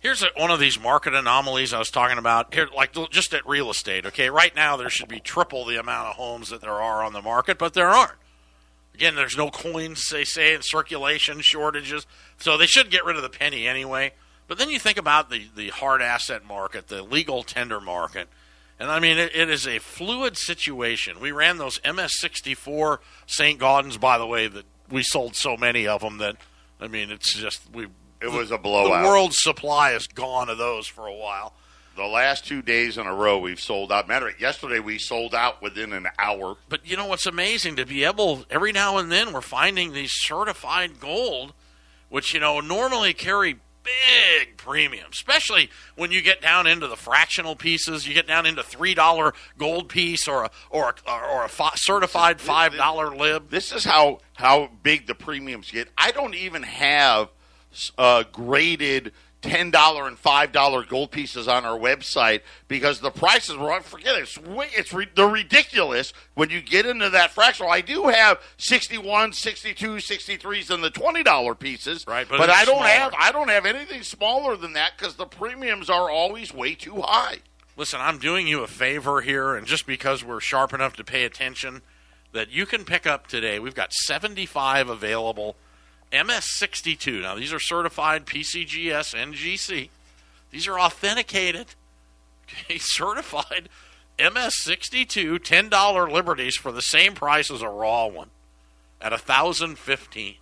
[0.00, 2.54] Here's a, one of these market anomalies I was talking about.
[2.54, 4.06] Here, like just at real estate.
[4.06, 7.12] Okay, right now there should be triple the amount of homes that there are on
[7.12, 8.12] the market, but there aren't.
[8.94, 12.06] Again, there's no coins, they say, in circulation, shortages.
[12.38, 14.12] So they should get rid of the penny anyway.
[14.48, 18.28] But then you think about the, the hard asset market, the legal tender market.
[18.80, 21.20] And I mean, it, it is a fluid situation.
[21.20, 23.60] We ran those MS64 St.
[23.60, 26.36] Gaudens, by the way, that we sold so many of them that,
[26.80, 27.88] I mean, it's just, we.
[28.20, 29.02] It was a blowout.
[29.02, 31.54] The world's supply is gone of those for a while.
[31.96, 34.06] The last two days in a row, we've sold out.
[34.06, 36.56] Matter of fact, yesterday we sold out within an hour.
[36.68, 40.12] But you know what's amazing to be able every now and then we're finding these
[40.12, 41.54] certified gold,
[42.08, 47.56] which you know normally carry big premiums, especially when you get down into the fractional
[47.56, 48.06] pieces.
[48.06, 51.74] You get down into three dollar gold piece or a or a, or a fi-
[51.74, 53.50] certified five dollar lib.
[53.50, 55.88] This is how how big the premiums get.
[55.98, 57.28] I don't even have
[57.96, 63.56] uh, graded ten dollar and five dollar gold pieces on our website because the prices
[63.56, 64.38] were forget it, it's
[64.76, 67.70] it's re, they're ridiculous when you get into that fractional.
[67.70, 72.64] I do have 61, 62, 63s and the twenty dollar pieces, Right, but But, I
[72.64, 72.88] don't smaller.
[72.88, 77.02] have I don't have anything smaller than that because the premiums are always way too
[77.02, 77.38] high.
[77.76, 81.22] Listen, I'm doing you a favor here, and just because we're sharp enough to pay
[81.22, 81.82] attention,
[82.32, 83.60] that you can pick up today.
[83.60, 85.54] We've got 75 available
[86.12, 87.22] MS62.
[87.22, 89.90] Now, these are certified PCGS NGC.
[90.50, 91.74] These are authenticated,
[92.44, 93.68] okay, certified
[94.18, 98.30] MS62 $10 Liberties for the same price as a raw one
[99.00, 100.34] at 1015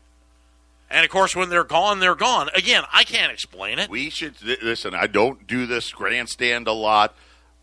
[0.91, 2.49] and of course, when they're gone, they're gone.
[2.55, 3.91] Again, I can't explain it.
[3.91, 4.95] We should listen.
[4.95, 7.15] I don't do this grandstand a lot.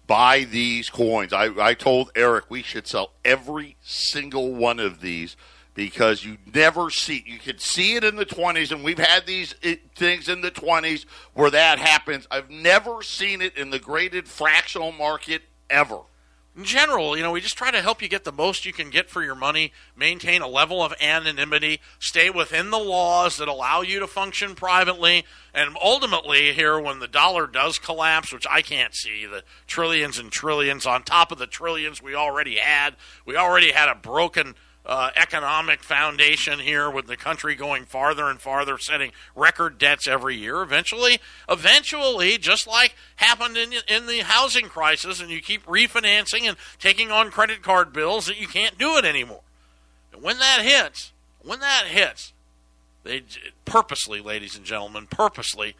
[0.08, 1.32] Buy these coins.
[1.32, 5.38] I, I told Eric we should sell every single one of these
[5.74, 9.56] because you never see you could see it in the 20s and we've had these
[9.64, 12.28] eh, things in the 20s where that happens.
[12.30, 16.02] I've never seen it in the graded fractional market ever.
[16.56, 18.92] In general, you know, we just try to help you get the most you can
[18.92, 23.82] get for your money, maintain a level of anonymity, stay within the laws that allow
[23.82, 28.94] you to function privately, and ultimately, here, when the dollar does collapse, which I can't
[28.94, 33.72] see, the trillions and trillions on top of the trillions we already had, we already
[33.72, 34.54] had a broken
[34.86, 40.36] uh, economic foundation here with the country going farther and farther, setting record debts every
[40.36, 40.62] year.
[40.62, 41.20] Eventually,
[41.50, 47.12] eventually, just like happened in, in the housing crisis, and you keep refinancing and taking
[47.12, 49.42] on credit card bills, that you can't do it anymore.
[50.12, 52.34] And when that hits, when that hits,
[53.04, 53.24] they
[53.66, 55.76] purposely, ladies and gentlemen, purposely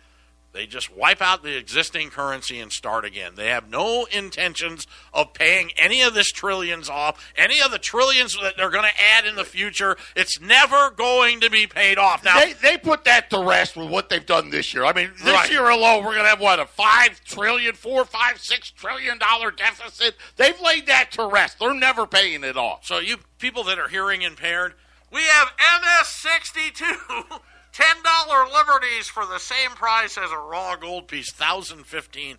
[0.54, 3.34] they just wipe out the existing currency and start again.
[3.36, 8.38] They have no intentions of paying any of this trillions off, any of the trillions
[8.40, 9.98] that they're going to add in the future.
[10.16, 12.24] It's never going to be paid off.
[12.24, 14.86] Now they, they put that to rest with what they've done this year.
[14.86, 15.50] I mean, this right.
[15.50, 19.50] year alone, we're going to have what a five trillion, four, five, six trillion dollar
[19.50, 20.16] deficit.
[20.36, 21.58] They've laid that to rest.
[21.58, 22.86] They're never paying it off.
[22.86, 24.76] So you people that are hearing impaired,
[25.12, 25.48] we have
[25.82, 26.96] MS sixty two.
[27.74, 31.32] Ten dollar liberties for the same price as a raw gold piece.
[31.32, 32.38] Thousand fifteen.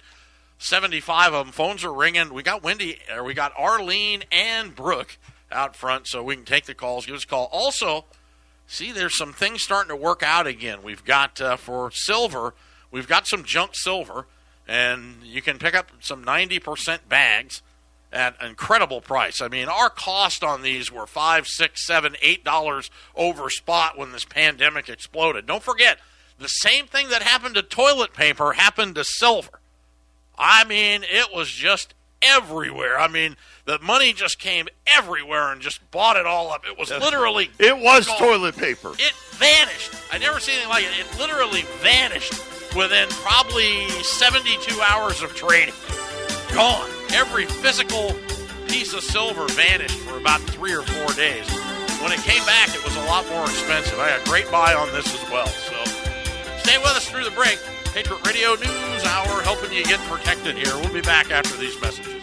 [0.59, 1.53] 75 of them.
[1.53, 2.33] Phones are ringing.
[2.33, 5.19] We got Wendy, or we got Arlene and Brooke
[5.53, 7.05] out front, so we can take the calls.
[7.05, 7.49] Give us a call.
[7.53, 8.07] Also,
[8.67, 10.83] see, there's some things starting to work out again.
[10.83, 12.55] We've got uh, for silver,
[12.91, 14.27] we've got some junk silver,
[14.67, 17.61] and you can pick up some 90% bags
[18.15, 19.41] at an incredible price.
[19.41, 24.13] I mean, our cost on these were five, six, seven, eight dollars over spot when
[24.13, 25.47] this pandemic exploded.
[25.47, 25.99] Don't forget,
[26.39, 29.61] the same thing that happened to toilet paper happened to silver.
[30.39, 32.99] I mean, it was just everywhere.
[32.99, 36.65] I mean, the money just came everywhere and just bought it all up.
[36.67, 38.19] It was literally it was gone.
[38.19, 38.93] toilet paper.
[38.99, 39.93] It vanished.
[40.13, 40.91] I never seen anything like it.
[40.99, 42.33] It literally vanished
[42.75, 45.75] within probably 72 hours of trading.
[46.55, 48.15] Gone every physical
[48.69, 51.51] piece of silver vanished for about three or four days.
[52.01, 53.99] When it came back, it was a lot more expensive.
[53.99, 55.47] I had a great buy on this as well.
[55.47, 55.85] So
[56.59, 57.59] stay with us through the break.
[57.93, 60.75] Patriot Radio News Hour helping you get protected here.
[60.77, 62.23] We'll be back after these messages.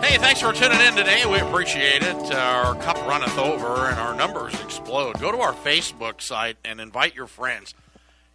[0.00, 1.24] Hey, thanks for tuning in today.
[1.26, 2.34] We appreciate it.
[2.34, 5.18] Our cup runneth over and our numbers explode.
[5.18, 7.74] Go to our Facebook site and invite your friends.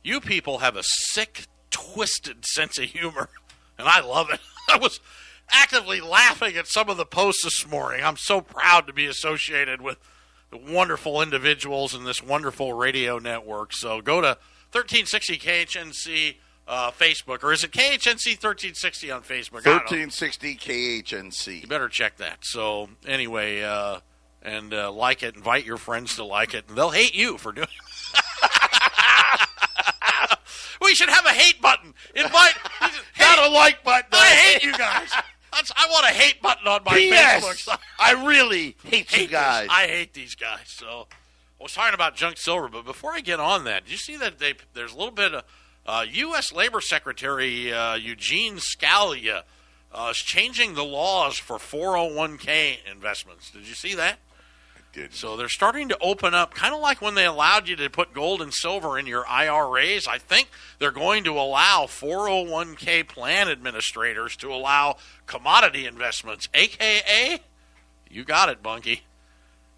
[0.04, 3.30] You people have a sick, twisted sense of humor,
[3.80, 4.40] and I love it.
[4.70, 5.00] I was
[5.50, 8.04] actively laughing at some of the posts this morning.
[8.04, 9.98] I'm so proud to be associated with
[10.52, 13.74] the wonderful individuals in this wonderful radio network.
[13.74, 14.38] So go to
[14.72, 16.36] 1360 KHNC
[16.68, 19.66] uh, Facebook, or is it KHNC 1360 on Facebook?
[19.66, 21.62] 1360 KHNC.
[21.62, 22.46] You better check that.
[22.46, 24.02] So anyway, uh,
[24.44, 27.52] and uh, like it, invite your friends to like it, and they'll hate you for
[27.52, 27.68] doing.
[30.82, 31.94] we should have a hate button.
[32.16, 32.54] Invite.
[33.40, 34.10] A like button.
[34.12, 35.12] I hate you guys.
[35.54, 37.44] That's, I want a hate button on my P.S.
[37.44, 37.80] Facebook.
[38.00, 39.64] I really hate, hate you guys.
[39.64, 39.72] These.
[39.72, 40.66] I hate these guys.
[40.66, 41.08] So
[41.60, 44.16] I was talking about junk silver, but before I get on that, did you see
[44.18, 45.44] that they there's a little bit of
[45.86, 46.54] uh, U.S.
[46.54, 49.44] Labor Secretary uh, Eugene Scalia
[49.92, 53.50] uh, is changing the laws for 401k investments.
[53.52, 54.20] Did you see that?
[55.12, 58.14] So they're starting to open up, kind of like when they allowed you to put
[58.14, 60.08] gold and silver in your IRAs.
[60.08, 60.50] I think
[60.80, 64.98] they're going to allow 401k plan administrators to allow
[65.28, 67.40] commodity investments, aka,
[68.10, 69.04] you got it, Bunky.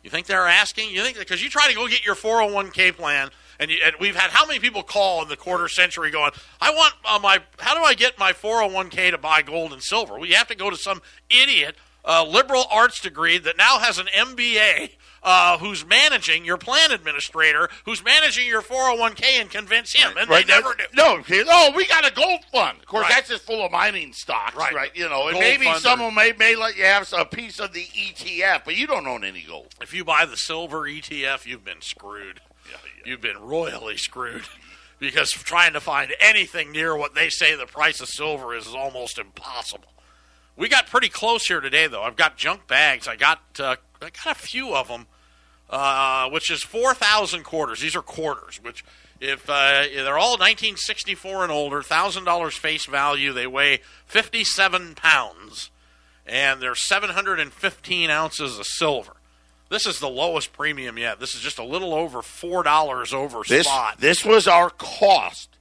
[0.04, 0.90] You think they're asking?
[0.90, 4.16] You think because you try to go get your 401k plan, and, you, and, we've
[4.16, 7.76] had how many people call in the quarter century going, "I want uh, my how
[7.76, 10.72] do I get my 401k to buy gold and silver?" Well, you have to go
[10.72, 14.92] to some idiot uh, liberal arts degree that now has an MBA
[15.24, 20.46] uh, who's managing your plan administrator, who's managing your 401k, and convince him, and right.
[20.46, 20.84] they never do.
[20.94, 22.80] No, oh, we got a gold fund.
[22.80, 23.12] Of course, right.
[23.12, 24.74] that's just full of mining stocks, right?
[24.74, 24.96] right?
[24.96, 27.84] You know, and gold maybe someone may may let you have a piece of the
[27.84, 29.76] ETF, but you don't own any gold.
[29.82, 32.42] If you buy the silver ETF, you've been screwed.
[32.70, 33.12] Yeah, yeah.
[33.12, 34.44] You've been royally screwed.
[35.00, 38.76] because trying to find anything near what they say the price of silver is is
[38.76, 39.92] almost impossible.
[40.56, 42.04] We got pretty close here today, though.
[42.04, 43.08] I've got junk bags.
[43.08, 45.08] I got uh, I got a few of them
[45.72, 47.80] uh, which is 4,000 quarters.
[47.80, 48.84] These are quarters, which
[49.20, 53.32] if uh, they're all 1964 and older, thousand dollars face value.
[53.34, 55.72] They weigh 57 pounds,
[56.28, 59.14] and they're 715 ounces of silver.
[59.70, 61.22] This is the lowest premium yet.
[61.22, 64.00] This is just a little over four dollars over This spot.
[64.00, 65.58] this was our cost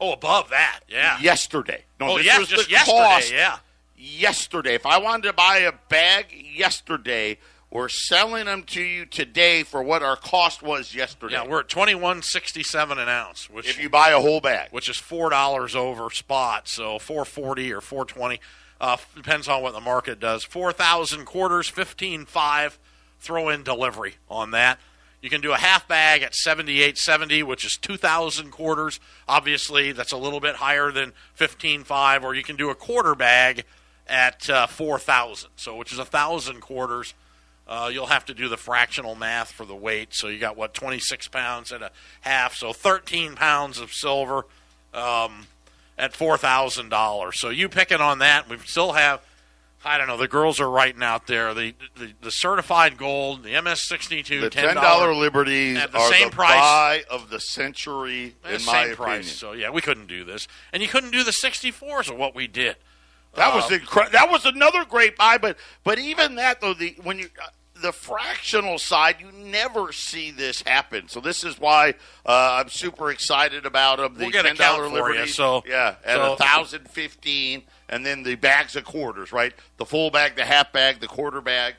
[0.00, 1.20] oh, above that, yeah.
[1.20, 1.84] yesterday.
[1.98, 3.58] No, oh, this was just the yesterday, cost yeah.
[4.00, 4.74] Yesterday.
[4.74, 7.38] If I wanted to buy a bag yesterday,
[7.70, 11.34] we're selling them to you today for what our cost was yesterday.
[11.34, 14.68] Yeah, we're at 21.67 an ounce, which if you buy a whole bag.
[14.72, 18.40] which is four dollars over spot, so four forty or four twenty.
[18.80, 20.42] Uh, depends on what the market does.
[20.42, 22.78] Four thousand quarters, fifteen five.
[23.20, 24.78] Throw in delivery on that.
[25.20, 28.98] You can do a half bag at seventy eight seventy, which is two thousand quarters.
[29.28, 32.24] Obviously, that's a little bit higher than fifteen five.
[32.24, 33.64] Or you can do a quarter bag
[34.06, 37.14] at uh, four thousand, so which is a thousand quarters.
[37.68, 40.08] Uh, you'll have to do the fractional math for the weight.
[40.12, 41.92] So you got what 26 pounds and a
[42.22, 44.44] half, so 13 pounds of silver
[44.92, 45.46] um,
[45.96, 47.38] at four thousand dollars.
[47.40, 48.48] So you pick it on that.
[48.48, 49.20] We still have,
[49.84, 50.16] I don't know.
[50.16, 54.64] The girls are writing out there the the, the certified gold, the MS62, The ten
[54.64, 56.58] ten dollar liberties At the are same the price.
[56.58, 58.96] buy of the century, in my same opinion.
[58.96, 59.30] price.
[59.30, 62.48] So yeah, we couldn't do this, and you couldn't do the 64s of what we
[62.48, 62.74] did.
[63.34, 67.18] That was incre- That was another great buy, but but even that though the when
[67.18, 67.46] you uh,
[67.80, 71.08] the fractional side, you never see this happen.
[71.08, 71.94] So this is why
[72.26, 74.14] uh, I'm super excited about them.
[74.14, 78.04] The We'll get ten dollar for you, so- yeah, at so- a thousand fifteen, and
[78.04, 79.52] then the bags of quarters, right?
[79.78, 81.76] The full bag, the half bag, the quarter bag.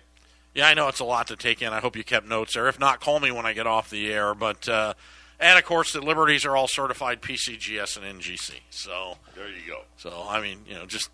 [0.53, 1.71] Yeah, I know it's a lot to take in.
[1.71, 2.67] I hope you kept notes there.
[2.67, 4.33] If not, call me when I get off the air.
[4.33, 4.95] But uh,
[5.41, 8.59] and of course, the Liberties are all certified PCGS and NGC.
[8.69, 9.81] So There you go.
[9.97, 11.09] So I mean, you know, just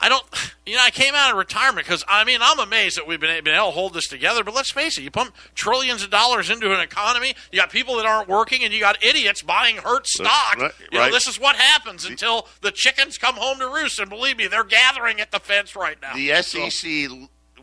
[0.00, 0.24] I don't,
[0.66, 3.42] you know, I came out of retirement because I mean, I'm amazed that we've been,
[3.44, 4.42] been able to hold this together.
[4.44, 7.34] But let's face it, you pump trillions of dollars into an economy.
[7.52, 10.56] You got people that aren't working, and you got idiots buying Hertz stock.
[10.58, 11.12] right, You know, right.
[11.12, 13.98] this is what happens until the chickens come home to roost.
[13.98, 16.14] And believe me, they're gathering at the fence right now.
[16.14, 17.08] The So- SEC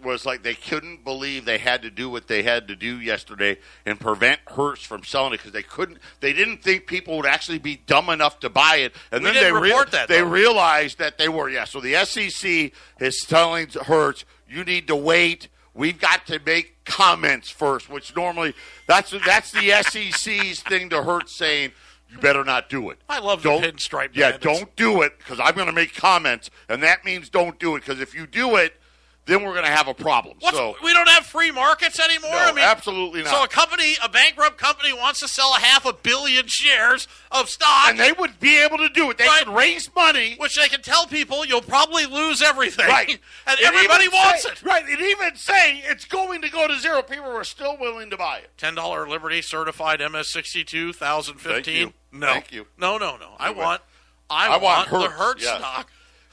[0.03, 3.57] was like they couldn't believe they had to do what they had to do yesterday
[3.85, 5.97] and prevent Hertz from selling it because they couldn't.
[6.19, 9.43] They didn't think people would actually be dumb enough to buy it, and We then
[9.43, 10.27] they rea- report that, they though.
[10.29, 11.49] realized that they were.
[11.49, 16.83] Yeah, so the SEC is telling Hertz, "You need to wait." We've got to make
[16.83, 18.53] comments first, which normally
[18.87, 21.71] that's that's the SEC's thing to Hertz saying.
[22.09, 22.97] You better not do it.
[23.07, 24.43] I love the Don't- pinstripe Yeah, bandits.
[24.43, 27.85] don't do it because I'm going to make comments, and that means don't do it
[27.85, 28.80] because if you do it,
[29.25, 30.35] then we're going to have a problem.
[30.39, 32.31] What's, so we don't have free markets anymore.
[32.31, 33.29] No, I mean, absolutely not.
[33.31, 37.47] So a company, a bankrupt company, wants to sell a half a billion shares of
[37.47, 37.89] stock.
[37.89, 39.17] and they would be able to do it.
[39.19, 39.45] They Right.
[39.45, 40.35] could raise money.
[40.39, 42.87] which they can tell people you'll probably lose everything.
[42.87, 43.09] Right.
[43.47, 44.63] and It everybody wants say- it.
[44.63, 44.83] Right.
[44.89, 47.01] It even say it's going to go to zero.
[47.03, 48.49] People are still willing to buy it.
[48.57, 51.63] Ten dollar Liberty certified MS sixty two thousand fifteen.
[51.63, 51.93] Thank you.
[52.19, 52.65] No, Thank you.
[52.77, 53.35] no, no, no.
[53.39, 53.81] I want,
[54.29, 55.59] I, I want the Hertz, yeah.
[55.59, 55.89] stock.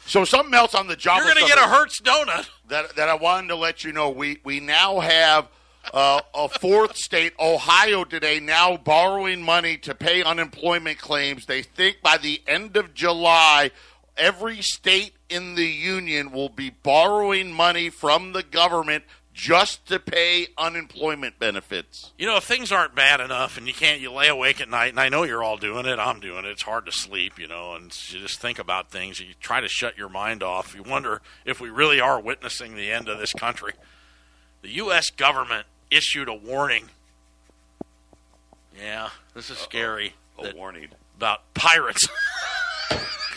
[0.09, 1.19] So something else on the job.
[1.19, 2.49] You're going to get a Hertz donut.
[2.69, 4.09] that that I wanted to let you know.
[4.09, 5.49] We we now have
[5.93, 11.45] uh, a fourth state, Ohio, today now borrowing money to pay unemployment claims.
[11.45, 13.71] They think by the end of July,
[14.17, 19.05] every state in the union will be borrowing money from the government
[19.39, 22.11] just to pay unemployment benefits.
[22.18, 24.91] You know, if things aren't bad enough and you can't, you lay awake at night,
[24.91, 26.47] and I know you're all doing it, I'm doing it.
[26.47, 29.20] It's hard to sleep, you know, and you just think about things.
[29.20, 30.74] You try to shut your mind off.
[30.74, 33.74] You wonder if we really are witnessing the end of this country.
[34.62, 35.11] The U.S.
[35.11, 36.91] government issued a warning.
[38.76, 40.14] Yeah, this is scary.
[40.36, 40.89] A warning.
[41.16, 42.09] about pirates.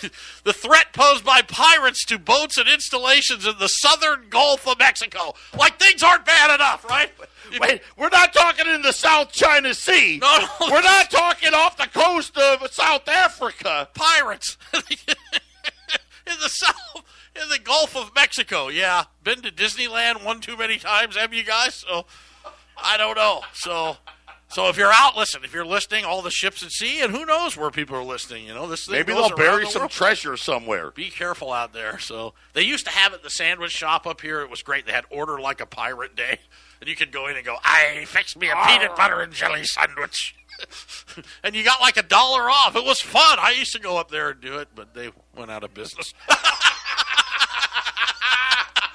[0.44, 5.34] the threat posed by pirates to boats and installations in the southern Gulf of Mexico.
[5.56, 7.10] Like things aren't bad enough, right?
[7.60, 10.18] Wait, we're not talking in the South China Sea.
[10.20, 10.46] No, no.
[10.72, 13.88] We're not talking off the coast of South Africa.
[13.94, 17.04] pirates in the south
[17.40, 18.68] in the Gulf of Mexico.
[18.68, 21.74] Yeah, been to Disneyland one too many times, have you guys?
[21.74, 22.06] So
[22.82, 23.42] I don't know.
[23.52, 23.98] So
[24.54, 25.42] so if you're out, listen.
[25.42, 28.46] If you're listening, all the ships at sea, and who knows where people are listening.
[28.46, 28.86] you know this.
[28.86, 29.90] Thing Maybe they'll bury the some world.
[29.90, 30.92] treasure somewhere.
[30.92, 31.98] be careful out there.
[31.98, 34.42] So they used to have it at the sandwich shop up here.
[34.42, 34.86] It was great.
[34.86, 36.38] They had order like a pirate day,
[36.80, 38.96] and you could go in and go, "I fix me a peanut ah.
[38.96, 40.36] butter and jelly sandwich,"
[41.42, 42.76] and you got like a dollar off.
[42.76, 43.38] It was fun.
[43.40, 46.14] I used to go up there and do it, but they went out of business.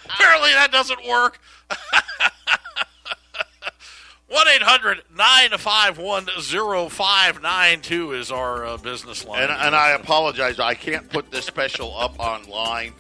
[0.06, 1.40] Apparently, that doesn't work.
[4.30, 6.26] 1 800 951
[6.90, 9.42] 0592 is our uh, business line.
[9.44, 10.60] And, and I apologize.
[10.60, 12.94] I can't put this special up online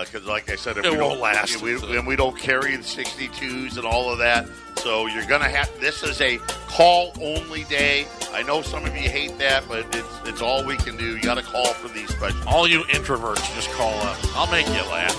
[0.00, 1.62] because, like I said, if It we won't don't last.
[1.62, 4.48] we, uh, and we don't carry the 62s and all of that.
[4.78, 5.70] So you're gonna have.
[5.80, 8.06] This is a call only day.
[8.32, 11.14] I know some of you hate that, but it's it's all we can do.
[11.16, 12.44] You got to call for these specials.
[12.46, 14.16] All you introverts, just call up.
[14.36, 15.16] I'll make you laugh.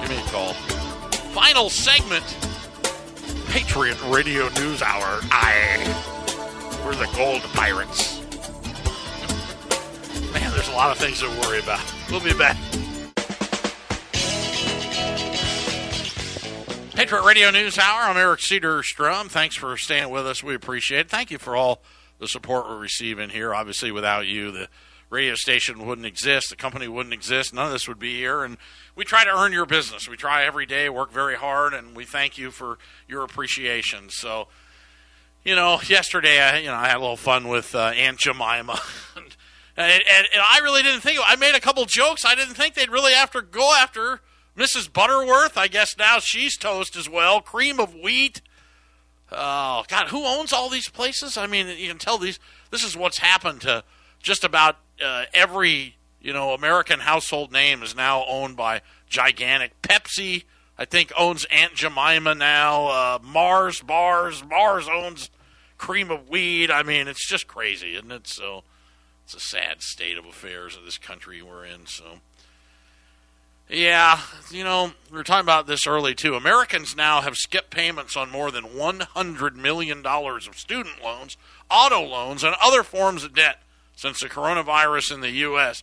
[0.00, 0.54] Give me a call.
[1.34, 2.24] Final segment
[3.54, 5.20] Patriot Radio News Hour.
[5.30, 6.82] Aye.
[6.84, 8.20] We're the Gold Pirates.
[10.32, 11.80] Man, there's a lot of things to worry about.
[12.10, 12.56] We'll be back.
[16.96, 18.02] Patriot Radio News Hour.
[18.02, 19.28] I'm Eric Cedarstrom.
[19.28, 20.42] Thanks for staying with us.
[20.42, 21.08] We appreciate it.
[21.08, 21.80] Thank you for all
[22.18, 23.54] the support we're receiving here.
[23.54, 24.68] Obviously, without you, the
[25.10, 26.50] radio station wouldn't exist.
[26.50, 27.54] The company wouldn't exist.
[27.54, 28.42] None of this would be here.
[28.42, 28.56] And
[28.96, 30.08] we try to earn your business.
[30.08, 32.78] We try every day, work very hard, and we thank you for
[33.08, 34.10] your appreciation.
[34.10, 34.48] So,
[35.44, 38.80] you know, yesterday, I, you know, I had a little fun with uh, Aunt Jemima.
[39.16, 39.26] and,
[39.76, 42.24] and, and I really didn't think, I made a couple jokes.
[42.24, 44.20] I didn't think they'd really after go after
[44.56, 44.92] Mrs.
[44.92, 45.58] Butterworth.
[45.58, 47.40] I guess now she's toast as well.
[47.40, 48.40] Cream of wheat.
[49.32, 51.36] Oh God, who owns all these places?
[51.36, 52.38] I mean, you can tell these.
[52.70, 53.82] This is what's happened to
[54.22, 60.44] just about uh, every you know American household name is now owned by gigantic Pepsi.
[60.76, 62.86] I think owns Aunt Jemima now.
[62.86, 64.42] Uh, Mars bars.
[64.44, 65.30] Mars owns
[65.78, 66.70] Cream of Wheat.
[66.70, 68.26] I mean, it's just crazy, isn't it?
[68.26, 68.64] So
[69.24, 71.86] it's a sad state of affairs of this country we're in.
[71.86, 72.20] So.
[73.68, 74.20] Yeah,
[74.50, 76.34] you know, we were talking about this early too.
[76.34, 81.38] Americans now have skipped payments on more than $100 million of student loans,
[81.70, 83.62] auto loans, and other forms of debt
[83.96, 85.82] since the coronavirus in the U.S.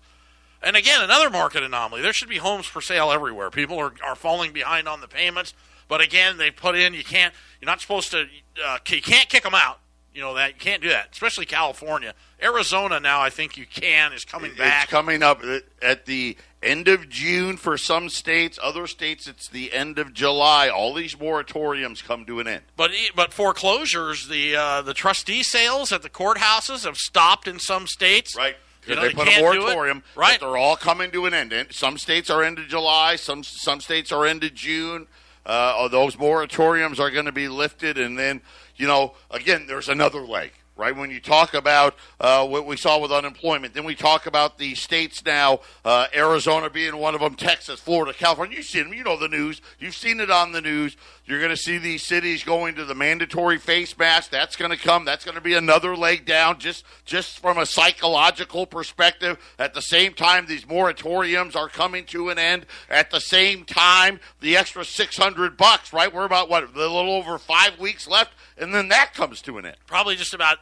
[0.63, 2.01] And again, another market anomaly.
[2.01, 3.49] There should be homes for sale everywhere.
[3.49, 5.53] People are, are falling behind on the payments,
[5.87, 7.33] but again, they put in you can't.
[7.59, 8.27] You're not supposed to.
[8.63, 9.80] Uh, you can't kick them out.
[10.13, 12.13] You know that you can't do that, especially California.
[12.43, 14.83] Arizona now, I think you can is coming back.
[14.83, 15.41] It's coming up
[15.81, 18.59] at the end of June for some states.
[18.61, 20.67] Other states, it's the end of July.
[20.69, 22.63] All these moratoriums come to an end.
[22.75, 27.87] But but foreclosures, the uh, the trustee sales at the courthouses have stopped in some
[27.87, 28.35] states.
[28.35, 28.55] Right.
[28.85, 29.61] You know, they they put a can't do it.
[29.61, 30.03] moratorium.
[30.15, 30.39] Right.
[30.39, 31.53] But they're all coming to an end.
[31.71, 33.15] Some states are end of July.
[33.15, 35.07] Some some states are end of June.
[35.45, 38.41] Uh, those moratoriums are going to be lifted, and then
[38.81, 40.51] you know again, there's another leg.
[40.77, 44.57] Right when you talk about uh, what we saw with unemployment, then we talk about
[44.57, 45.59] the states now.
[45.85, 48.57] Uh, Arizona being one of them, Texas, Florida, California.
[48.57, 48.93] You've seen them.
[48.93, 49.61] You know the news.
[49.77, 50.97] You've seen it on the news.
[51.25, 54.31] You're going to see these cities going to the mandatory face mask.
[54.31, 55.05] That's going to come.
[55.05, 59.37] That's going to be another leg down, just just from a psychological perspective.
[59.59, 62.65] At the same time, these moratoriums are coming to an end.
[62.89, 65.93] At the same time, the extra six hundred bucks.
[65.93, 69.57] Right, we're about what a little over five weeks left, and then that comes to
[69.57, 69.75] an end.
[69.87, 70.57] Probably just about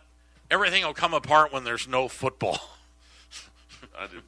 [0.50, 2.60] everything will come apart when there's no football.
[4.00, 4.22] I do.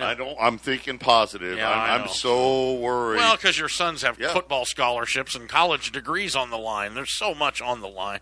[0.00, 0.36] I don't.
[0.40, 1.56] I'm thinking positive.
[1.58, 2.02] Yeah, I'm.
[2.02, 3.18] I'm so worried.
[3.18, 4.32] Well, because your sons have Yeah.
[4.32, 6.94] football scholarships and college degrees on the line.
[6.94, 8.20] There's so much on the line.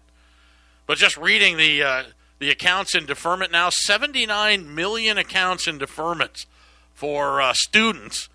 [0.87, 2.03] But just reading the uh,
[2.39, 6.45] the accounts in deferment now, 79 million accounts in deferments
[6.93, 8.29] for uh, students.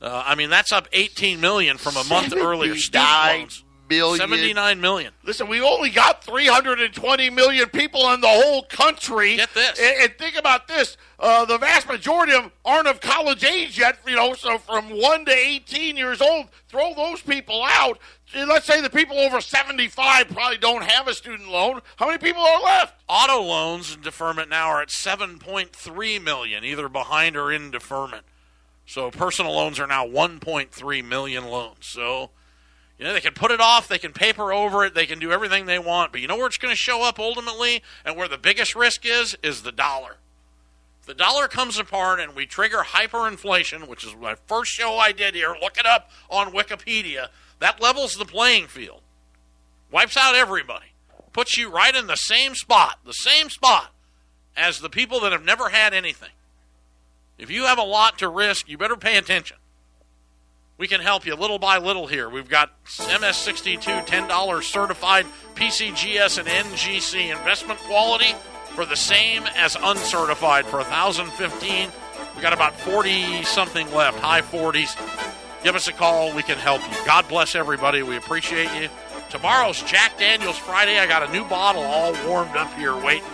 [0.00, 2.76] Uh, I mean, that's up 18 million from a month earlier.
[2.76, 4.18] Student loans, million.
[4.18, 5.12] 79 million.
[5.24, 9.36] Listen, we only got 320 million people in the whole country.
[9.36, 9.78] Get this.
[9.80, 10.96] And, and think about this.
[11.18, 14.90] Uh, the vast majority of them aren't of college age yet, you know, so from
[14.90, 17.98] 1 to 18 years old, throw those people out.
[18.34, 21.80] Let's say the people over 75 probably don't have a student loan.
[21.96, 22.94] How many people are left?
[23.08, 28.24] Auto loans in deferment now are at 7.3 million, either behind or in deferment.
[28.86, 31.86] So personal loans are now 1.3 million loans.
[31.86, 32.30] So,
[32.98, 35.30] you know, they can put it off, they can paper over it, they can do
[35.30, 36.10] everything they want.
[36.10, 39.06] But you know where it's going to show up ultimately, and where the biggest risk
[39.06, 40.16] is, is the dollar.
[41.00, 45.12] If the dollar comes apart and we trigger hyperinflation, which is my first show I
[45.12, 47.28] did here, look it up on Wikipedia.
[47.60, 49.02] That levels the playing field,
[49.92, 50.86] wipes out everybody,
[51.32, 53.94] puts you right in the same spot, the same spot
[54.56, 56.30] as the people that have never had anything.
[57.38, 59.57] If you have a lot to risk, you better pay attention.
[60.78, 62.28] We can help you little by little here.
[62.28, 65.26] We've got MS62 $10 certified
[65.56, 68.32] PCGS and NGC investment quality
[68.76, 71.90] for the same as uncertified for 1015
[72.36, 74.94] We got about 40 something left, high 40s.
[75.64, 76.32] Give us a call.
[76.32, 76.96] We can help you.
[77.04, 78.02] God bless everybody.
[78.04, 78.88] We appreciate you.
[79.30, 81.00] Tomorrow's Jack Daniels Friday.
[81.00, 83.26] I got a new bottle all warmed up here waiting.